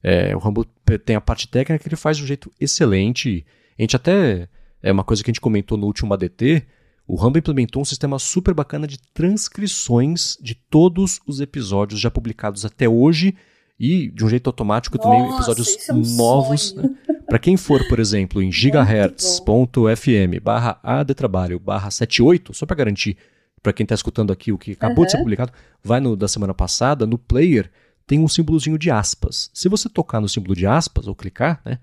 [0.04, 0.66] é, o Rambo
[1.06, 3.46] tem a parte técnica que ele faz de um jeito excelente.
[3.78, 4.48] A gente até.
[4.84, 6.66] É uma coisa que a gente comentou no último ADT.
[7.08, 12.66] O Rambo implementou um sistema super bacana de transcrições de todos os episódios já publicados
[12.66, 13.36] até hoje
[13.82, 16.76] e de um jeito automático Nossa, também episódios é um novos.
[16.76, 16.88] Né?
[17.28, 23.18] Para quem for, por exemplo, em gigahertz.fm barra adtrabalho barra 78, só para garantir
[23.64, 25.06] para quem está escutando aqui o que acabou uhum.
[25.06, 25.52] de ser publicado,
[25.84, 27.72] vai no da semana passada, no player,
[28.06, 29.50] tem um símbolozinho de aspas.
[29.52, 31.80] Se você tocar no símbolo de aspas ou clicar, né,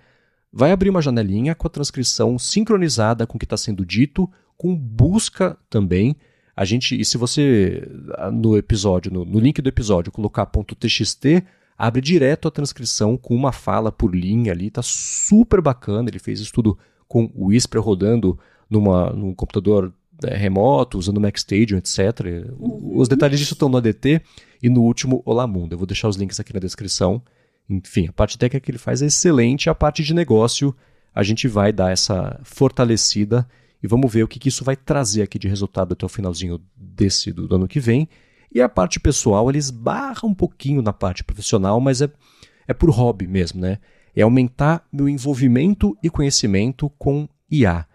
[0.52, 4.76] vai abrir uma janelinha com a transcrição sincronizada com o que está sendo dito, com
[4.76, 6.14] busca também.
[6.54, 7.88] A gente, e se você
[8.32, 11.42] no episódio, no, no link do episódio, colocar .txt,
[11.78, 16.10] abre direto a transcrição com uma fala por linha ali, tá super bacana.
[16.10, 16.76] Ele fez isso tudo
[17.06, 18.36] com o Whisper rodando
[18.68, 21.98] numa, num computador é, remoto, usando o Macstation, etc.
[22.58, 22.98] Uhum.
[22.98, 24.20] Os detalhes disso estão no ADT
[24.60, 25.72] e no último Olá Mundo.
[25.72, 27.22] Eu vou deixar os links aqui na descrição.
[27.70, 30.74] Enfim, a parte técnica que ele faz é excelente, a parte de negócio
[31.14, 33.48] a gente vai dar essa fortalecida
[33.82, 36.60] e vamos ver o que, que isso vai trazer aqui de resultado até o finalzinho
[36.76, 38.08] desse do ano que vem.
[38.52, 42.10] E a parte pessoal, ele esbarra um pouquinho na parte profissional, mas é,
[42.66, 43.78] é por hobby mesmo, né?
[44.16, 47.86] É aumentar meu envolvimento e conhecimento com IA,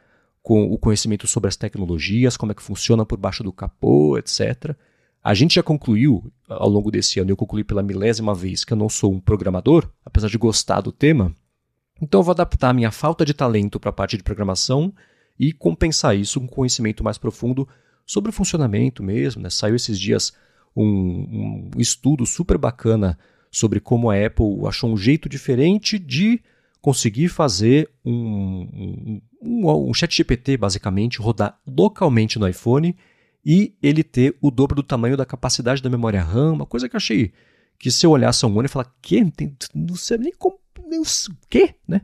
[0.41, 4.75] com o conhecimento sobre as tecnologias, como é que funciona por baixo do capô, etc.
[5.23, 8.77] A gente já concluiu, ao longo desse ano, eu concluí pela milésima vez que eu
[8.77, 11.33] não sou um programador, apesar de gostar do tema.
[12.01, 14.93] Então eu vou adaptar a minha falta de talento para a parte de programação
[15.39, 17.67] e compensar isso com conhecimento mais profundo
[18.05, 19.41] sobre o funcionamento mesmo.
[19.41, 19.49] Né?
[19.49, 20.33] Saiu esses dias
[20.75, 23.17] um, um estudo super bacana
[23.51, 26.41] sobre como a Apple achou um jeito diferente de
[26.81, 32.95] conseguir fazer um, um, um, um chat GPT, basicamente, rodar localmente no iPhone
[33.45, 36.95] e ele ter o dobro do tamanho da capacidade da memória RAM, uma coisa que
[36.95, 37.31] eu achei
[37.83, 39.21] que se eu olhasse um ano e falar, que?
[39.73, 41.03] Não sei nem como, nem o
[41.49, 42.01] quê, né?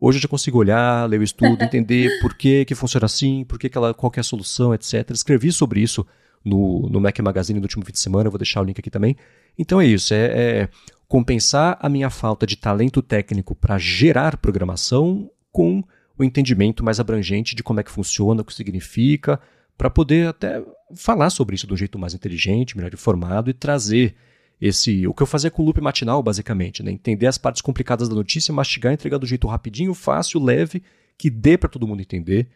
[0.00, 3.58] Hoje eu já consigo olhar, ler o estudo, entender por que, que funciona assim, por
[3.58, 5.10] que, que ela, qual que é a solução, etc.
[5.10, 6.06] Escrevi sobre isso
[6.44, 9.16] no, no Mac Magazine do último fim de semana, vou deixar o link aqui também.
[9.58, 10.68] Então é isso, é, é
[11.08, 15.82] compensar a minha falta de talento técnico para gerar programação com
[16.16, 19.40] o entendimento mais abrangente de como é que funciona, o que significa,
[19.76, 20.62] para poder até
[20.96, 24.14] falar sobre isso de um jeito mais inteligente, melhor informado e trazer
[24.60, 26.90] esse o que eu fazia com o loop matinal basicamente, né?
[26.90, 30.82] entender as partes complicadas da notícia, mastigar, entregar do jeito rapidinho, fácil, leve,
[31.16, 32.48] que dê para todo mundo entender.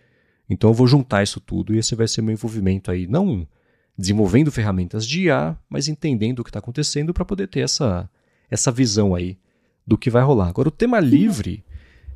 [0.49, 3.47] Então eu vou juntar isso tudo e esse vai ser meu envolvimento aí, não
[3.97, 8.09] desenvolvendo ferramentas de IA, mas entendendo o que está acontecendo para poder ter essa
[8.51, 9.39] essa visão aí
[9.87, 10.49] do que vai rolar.
[10.49, 11.65] Agora o tema livre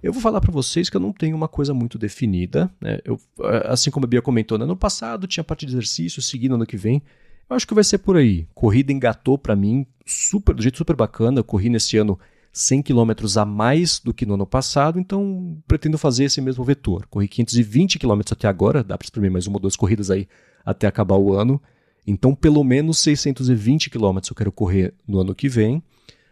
[0.03, 2.71] eu vou falar para vocês que eu não tenho uma coisa muito definida.
[2.81, 2.99] Né?
[3.05, 3.21] Eu,
[3.65, 6.77] assim como a Bia comentou, no ano passado tinha parte de exercício, seguindo ano que
[6.77, 7.03] vem.
[7.49, 8.49] Eu acho que vai ser por aí.
[8.55, 11.41] Corrida engatou para mim super, do jeito super bacana.
[11.41, 12.19] Eu corri nesse ano
[12.53, 17.07] 100 km a mais do que no ano passado, então pretendo fazer esse mesmo vetor.
[17.07, 20.27] Corri 520 km até agora, dá para exprimir mais uma ou duas corridas aí
[20.65, 21.61] até acabar o ano.
[22.07, 25.83] Então, pelo menos 620 km eu quero correr no ano que vem.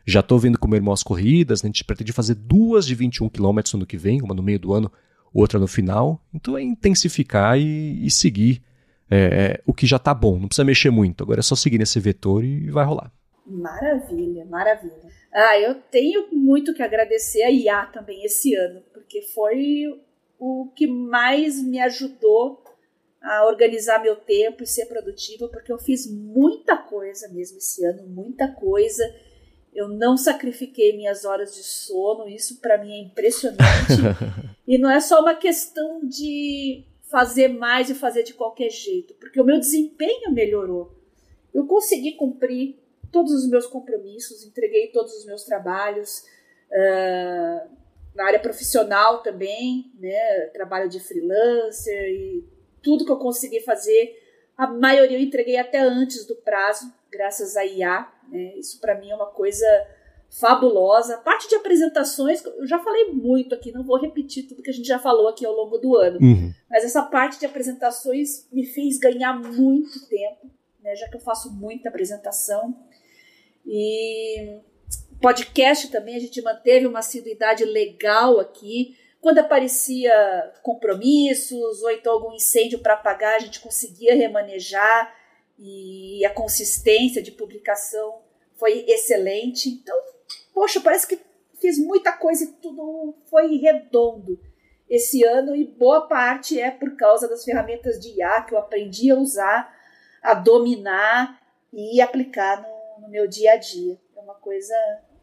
[0.06, 1.68] Já estou vendo com meu irmão as corridas, né?
[1.68, 3.42] a gente pretende fazer duas de 21 km
[3.72, 4.90] no ano que vem, uma no meio do ano,
[5.32, 6.22] outra no final.
[6.32, 8.62] Então é intensificar e, e seguir
[9.10, 11.22] é, é, o que já está bom, não precisa mexer muito.
[11.22, 13.12] Agora é só seguir nesse vetor e vai rolar.
[13.46, 15.02] Maravilha, maravilha.
[15.32, 19.84] Ah, eu tenho muito que agradecer a IA também esse ano, porque foi
[20.38, 22.62] o que mais me ajudou
[23.22, 28.06] a organizar meu tempo e ser produtiva, porque eu fiz muita coisa mesmo esse ano,
[28.06, 29.02] muita coisa.
[29.74, 33.64] Eu não sacrifiquei minhas horas de sono, isso para mim é impressionante.
[34.68, 36.84] e não é só uma questão de
[37.14, 40.92] fazer mais e fazer de qualquer jeito, porque o meu desempenho melhorou.
[41.54, 42.76] Eu consegui cumprir
[43.12, 46.24] todos os meus compromissos, entreguei todos os meus trabalhos.
[46.72, 47.70] Uh,
[48.16, 50.46] na área profissional também, né?
[50.52, 52.44] Trabalho de freelancer e
[52.82, 54.20] tudo que eu consegui fazer,
[54.56, 58.12] a maioria eu entreguei até antes do prazo, graças a IA.
[58.28, 58.56] Né?
[58.56, 59.66] Isso para mim é uma coisa
[60.38, 61.14] fabulosa.
[61.14, 64.72] A parte de apresentações, eu já falei muito aqui, não vou repetir tudo que a
[64.72, 66.18] gente já falou aqui ao longo do ano.
[66.20, 66.52] Uhum.
[66.68, 70.50] Mas essa parte de apresentações me fez ganhar muito tempo,
[70.82, 70.96] né?
[70.96, 72.76] já que eu faço muita apresentação.
[73.64, 74.58] E
[75.20, 78.96] podcast também, a gente manteve uma assiduidade legal aqui.
[79.20, 85.14] Quando aparecia compromissos ou então algum incêndio para apagar, a gente conseguia remanejar
[85.58, 88.20] e a consistência de publicação
[88.56, 89.68] foi excelente.
[89.68, 89.96] Então,
[90.54, 91.18] poxa, parece que
[91.60, 94.40] fiz muita coisa e tudo foi redondo
[94.88, 99.10] esse ano e boa parte é por causa das ferramentas de IA que eu aprendi
[99.10, 99.74] a usar,
[100.22, 101.40] a dominar
[101.72, 103.98] e aplicar no, no meu dia a dia.
[104.16, 104.74] É uma coisa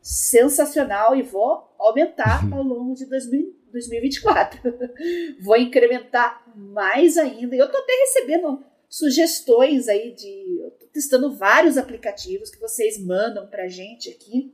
[0.01, 4.59] sensacional e vou aumentar ao longo de 2000, 2024.
[5.41, 7.55] vou incrementar mais ainda.
[7.55, 10.59] Eu estou até recebendo sugestões aí de.
[10.59, 14.53] Eu tô testando vários aplicativos que vocês mandam pra gente aqui.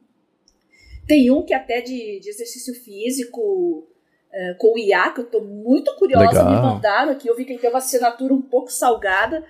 [1.07, 5.25] Tem um que é até de, de exercício físico uh, com o IA, que eu
[5.25, 6.49] estou muito curiosa, Legal.
[6.49, 7.27] me mandaram aqui.
[7.27, 9.43] Eu vi que ele tem uma assinatura um pouco salgada,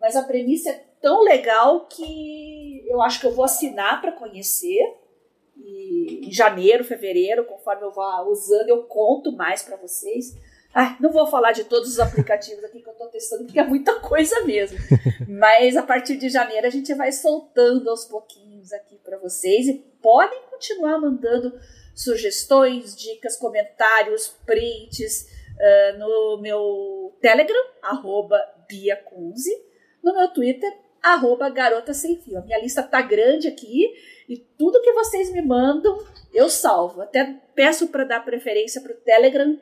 [0.00, 4.80] mas a premissa é tão legal que eu acho que eu vou assinar para conhecer
[5.56, 10.34] e em janeiro, fevereiro, conforme eu vá usando, eu conto mais para vocês.
[10.74, 13.64] Ah, não vou falar de todos os aplicativos aqui que eu estou testando, porque é
[13.64, 14.76] muita coisa mesmo.
[15.28, 19.74] Mas a partir de janeiro a gente vai soltando aos pouquinhos aqui para vocês e
[20.02, 21.52] podem continuar mandando
[21.94, 28.38] sugestões, dicas, comentários, prints uh, no meu Telegram, arroba
[28.68, 29.50] BiaCunze,
[30.02, 32.38] no meu Twitter, arroba Garota Sem Fio.
[32.38, 33.92] A minha lista tá grande aqui
[34.28, 35.98] e tudo que vocês me mandam,
[36.32, 37.02] eu salvo.
[37.02, 39.58] Até peço para dar preferência para o Telegram,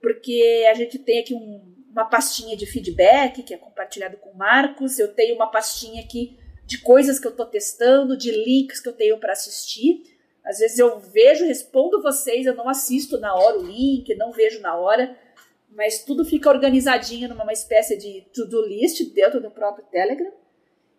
[0.00, 4.36] porque a gente tem aqui um, uma pastinha de feedback que é compartilhado com o
[4.36, 4.98] Marcos.
[4.98, 8.92] Eu tenho uma pastinha aqui de coisas que eu estou testando, de links que eu
[8.92, 10.11] tenho para assistir.
[10.44, 14.60] Às vezes eu vejo, respondo vocês, eu não assisto na hora o link, não vejo
[14.60, 15.16] na hora,
[15.70, 20.32] mas tudo fica organizadinho numa espécie de to-do list dentro do próprio Telegram.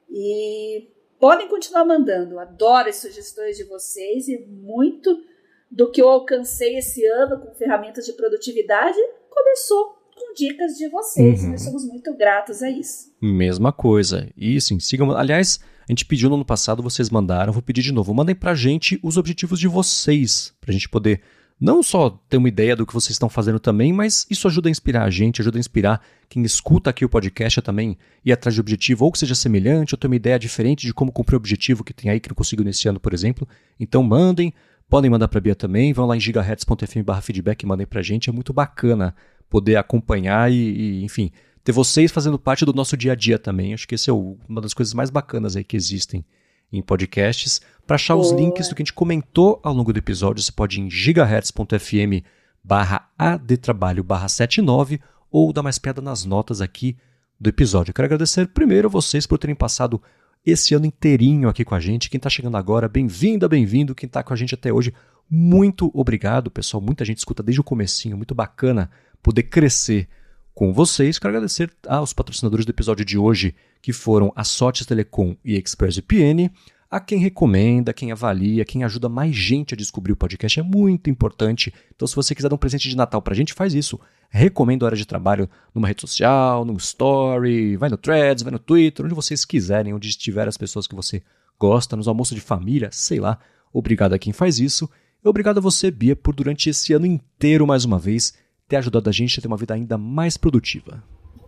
[0.10, 0.88] E
[1.20, 2.40] podem continuar mandando.
[2.40, 5.24] Adoro as sugestões de vocês e muito
[5.70, 8.98] do que eu alcancei esse ano com ferramentas de produtividade
[9.30, 11.44] começou com dicas de vocês.
[11.44, 11.52] Uhum.
[11.52, 13.12] Nós somos muito gratos a isso.
[13.20, 14.30] Mesma coisa.
[14.38, 15.12] E sim, sigam.
[15.12, 18.14] Aliás, a gente pediu no ano passado, vocês mandaram, vou pedir de novo.
[18.14, 21.22] Mandem pra gente os objetivos de vocês, pra gente poder
[21.60, 24.72] não só ter uma ideia do que vocês estão fazendo também, mas isso ajuda a
[24.72, 28.54] inspirar a gente, ajuda a inspirar quem escuta aqui o podcast a também ir atrás
[28.54, 31.38] de objetivo, ou que seja semelhante, ou ter uma ideia diferente de como cumprir o
[31.38, 33.48] objetivo que tem aí que não conseguiu nesse ano, por exemplo.
[33.80, 34.54] Então mandem,
[34.90, 38.04] podem mandar para a Bia também, vão lá em gigahertz.fm feedback e mandem para a
[38.04, 39.16] gente, é muito bacana
[39.50, 41.32] poder acompanhar e, e, enfim,
[41.64, 43.74] ter vocês fazendo parte do nosso dia a dia também.
[43.74, 46.26] Acho que esse é uma das coisas mais bacanas aí que existem
[46.72, 47.62] em podcasts.
[47.88, 48.26] Para achar Boa.
[48.26, 50.90] os links do que a gente comentou ao longo do episódio, você pode ir em
[50.90, 52.26] gigahertz.fm
[52.64, 55.00] barra adtrabalho barra 79
[55.30, 56.98] ou dar mais pedra nas notas aqui
[57.40, 57.92] do episódio.
[57.92, 60.02] Eu quero agradecer primeiro a vocês por terem passado
[60.46, 62.10] esse ano inteirinho aqui com a gente.
[62.10, 63.96] Quem está chegando agora, bem-vinda, bem-vindo.
[63.96, 64.94] Quem está com a gente até hoje,
[65.30, 66.82] muito obrigado, pessoal.
[66.82, 68.90] Muita gente escuta desde o comecinho, muito bacana
[69.22, 70.08] poder crescer
[70.54, 71.18] com vocês.
[71.18, 76.50] Quero agradecer aos patrocinadores do episódio de hoje, que foram a Sotes Telecom e ExpressVPN,
[76.90, 80.60] a quem recomenda, quem avalia, quem ajuda mais gente a descobrir o podcast.
[80.60, 81.74] É muito importante.
[81.96, 84.00] Então, se você quiser dar um presente de Natal pra gente, faz isso.
[84.30, 88.60] Recomenda a hora de trabalho numa rede social, num story, vai no Threads, vai no
[88.60, 91.24] Twitter, onde vocês quiserem, onde estiver as pessoas que você
[91.60, 93.40] gosta, nos almoços de família, sei lá.
[93.72, 94.88] Obrigado a quem faz isso.
[95.24, 98.34] E obrigado a você, Bia, por durante esse ano inteiro, mais uma vez,
[98.68, 101.04] ter ajudado a gente a ter uma vida ainda mais produtiva.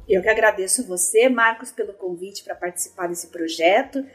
[0.07, 4.05] Eu que agradeço você, Marcos, pelo convite para participar desse projeto.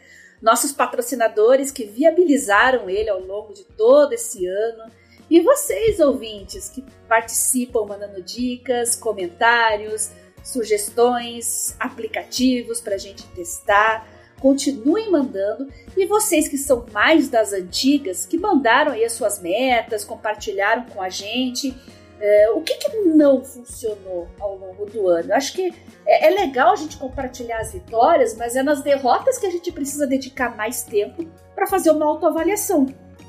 [0.40, 4.90] nossos patrocinadores que viabilizaram ele ao longo de todo esse ano.
[5.28, 10.10] E vocês, ouvintes, que participam mandando dicas, comentários,
[10.42, 14.08] sugestões, aplicativos para a gente testar.
[14.40, 15.68] Continuem mandando.
[15.96, 21.02] E vocês que são mais das antigas, que mandaram aí as suas metas, compartilharam com
[21.02, 21.74] a gente.
[22.20, 25.30] É, o que, que, não funcionou ao longo do ano?
[25.30, 25.72] Eu acho que
[26.06, 29.72] é, é, legal a gente compartilhar as vitórias, mas é nas derrotas que a gente
[29.72, 32.86] precisa dedicar mais tempo para fazer uma autoavaliação,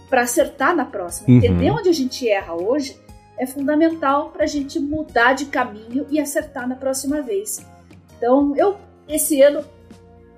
[0.09, 1.29] para acertar na próxima.
[1.29, 1.37] Uhum.
[1.37, 2.99] Entender onde a gente erra hoje
[3.37, 7.65] é fundamental para a gente mudar de caminho e acertar na próxima vez.
[8.17, 8.77] Então, eu
[9.07, 9.63] esse ano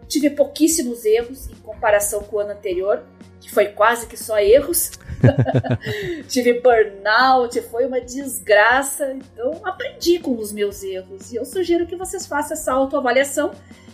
[0.07, 3.03] tive pouquíssimos erros em comparação com o ano anterior,
[3.43, 4.91] que foi quase que só erros.
[6.27, 9.13] tive burnout, foi uma desgraça.
[9.13, 11.31] Então, aprendi com os meus erros.
[11.31, 13.51] E eu sugiro que vocês façam essa autoavaliação.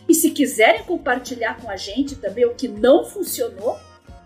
[0.07, 3.77] E se quiserem compartilhar com a gente também o que não funcionou,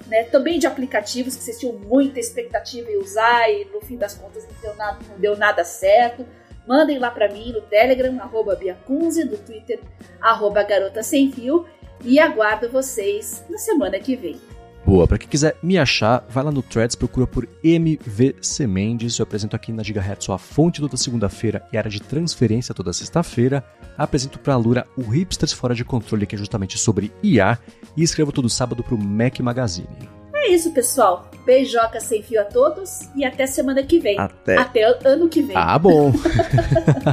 [0.07, 0.24] né?
[0.24, 4.45] Também de aplicativos que vocês tinham muita expectativa em usar e no fim das contas
[4.45, 6.26] não deu nada, não deu nada certo.
[6.67, 9.80] Mandem lá para mim no Telegram, arroba Biacunze, no Twitter,
[10.21, 11.65] arroba Garota Sem Fio.
[12.03, 14.39] E aguardo vocês na semana que vem.
[14.86, 19.17] Boa, para quem quiser me achar, vai lá no Threads, procura por MVC Mendes.
[19.17, 23.63] Eu apresento aqui na Gigahertz a fonte toda segunda-feira e área de transferência toda sexta-feira.
[23.97, 27.57] Apresento para a Lura o Hipsters Fora de Controle, que é justamente sobre IA.
[27.95, 29.88] E escrevo todo sábado para o Mac Magazine.
[30.34, 31.31] É isso, pessoal.
[31.45, 34.19] Beijoca sem fio a todos e até semana que vem.
[34.19, 35.55] Até, até ano que vem.
[35.55, 36.11] Ah, bom.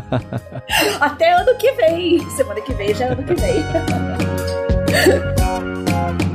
[1.01, 2.29] até ano que vem.
[2.31, 3.62] Semana que vem já é ano que vem.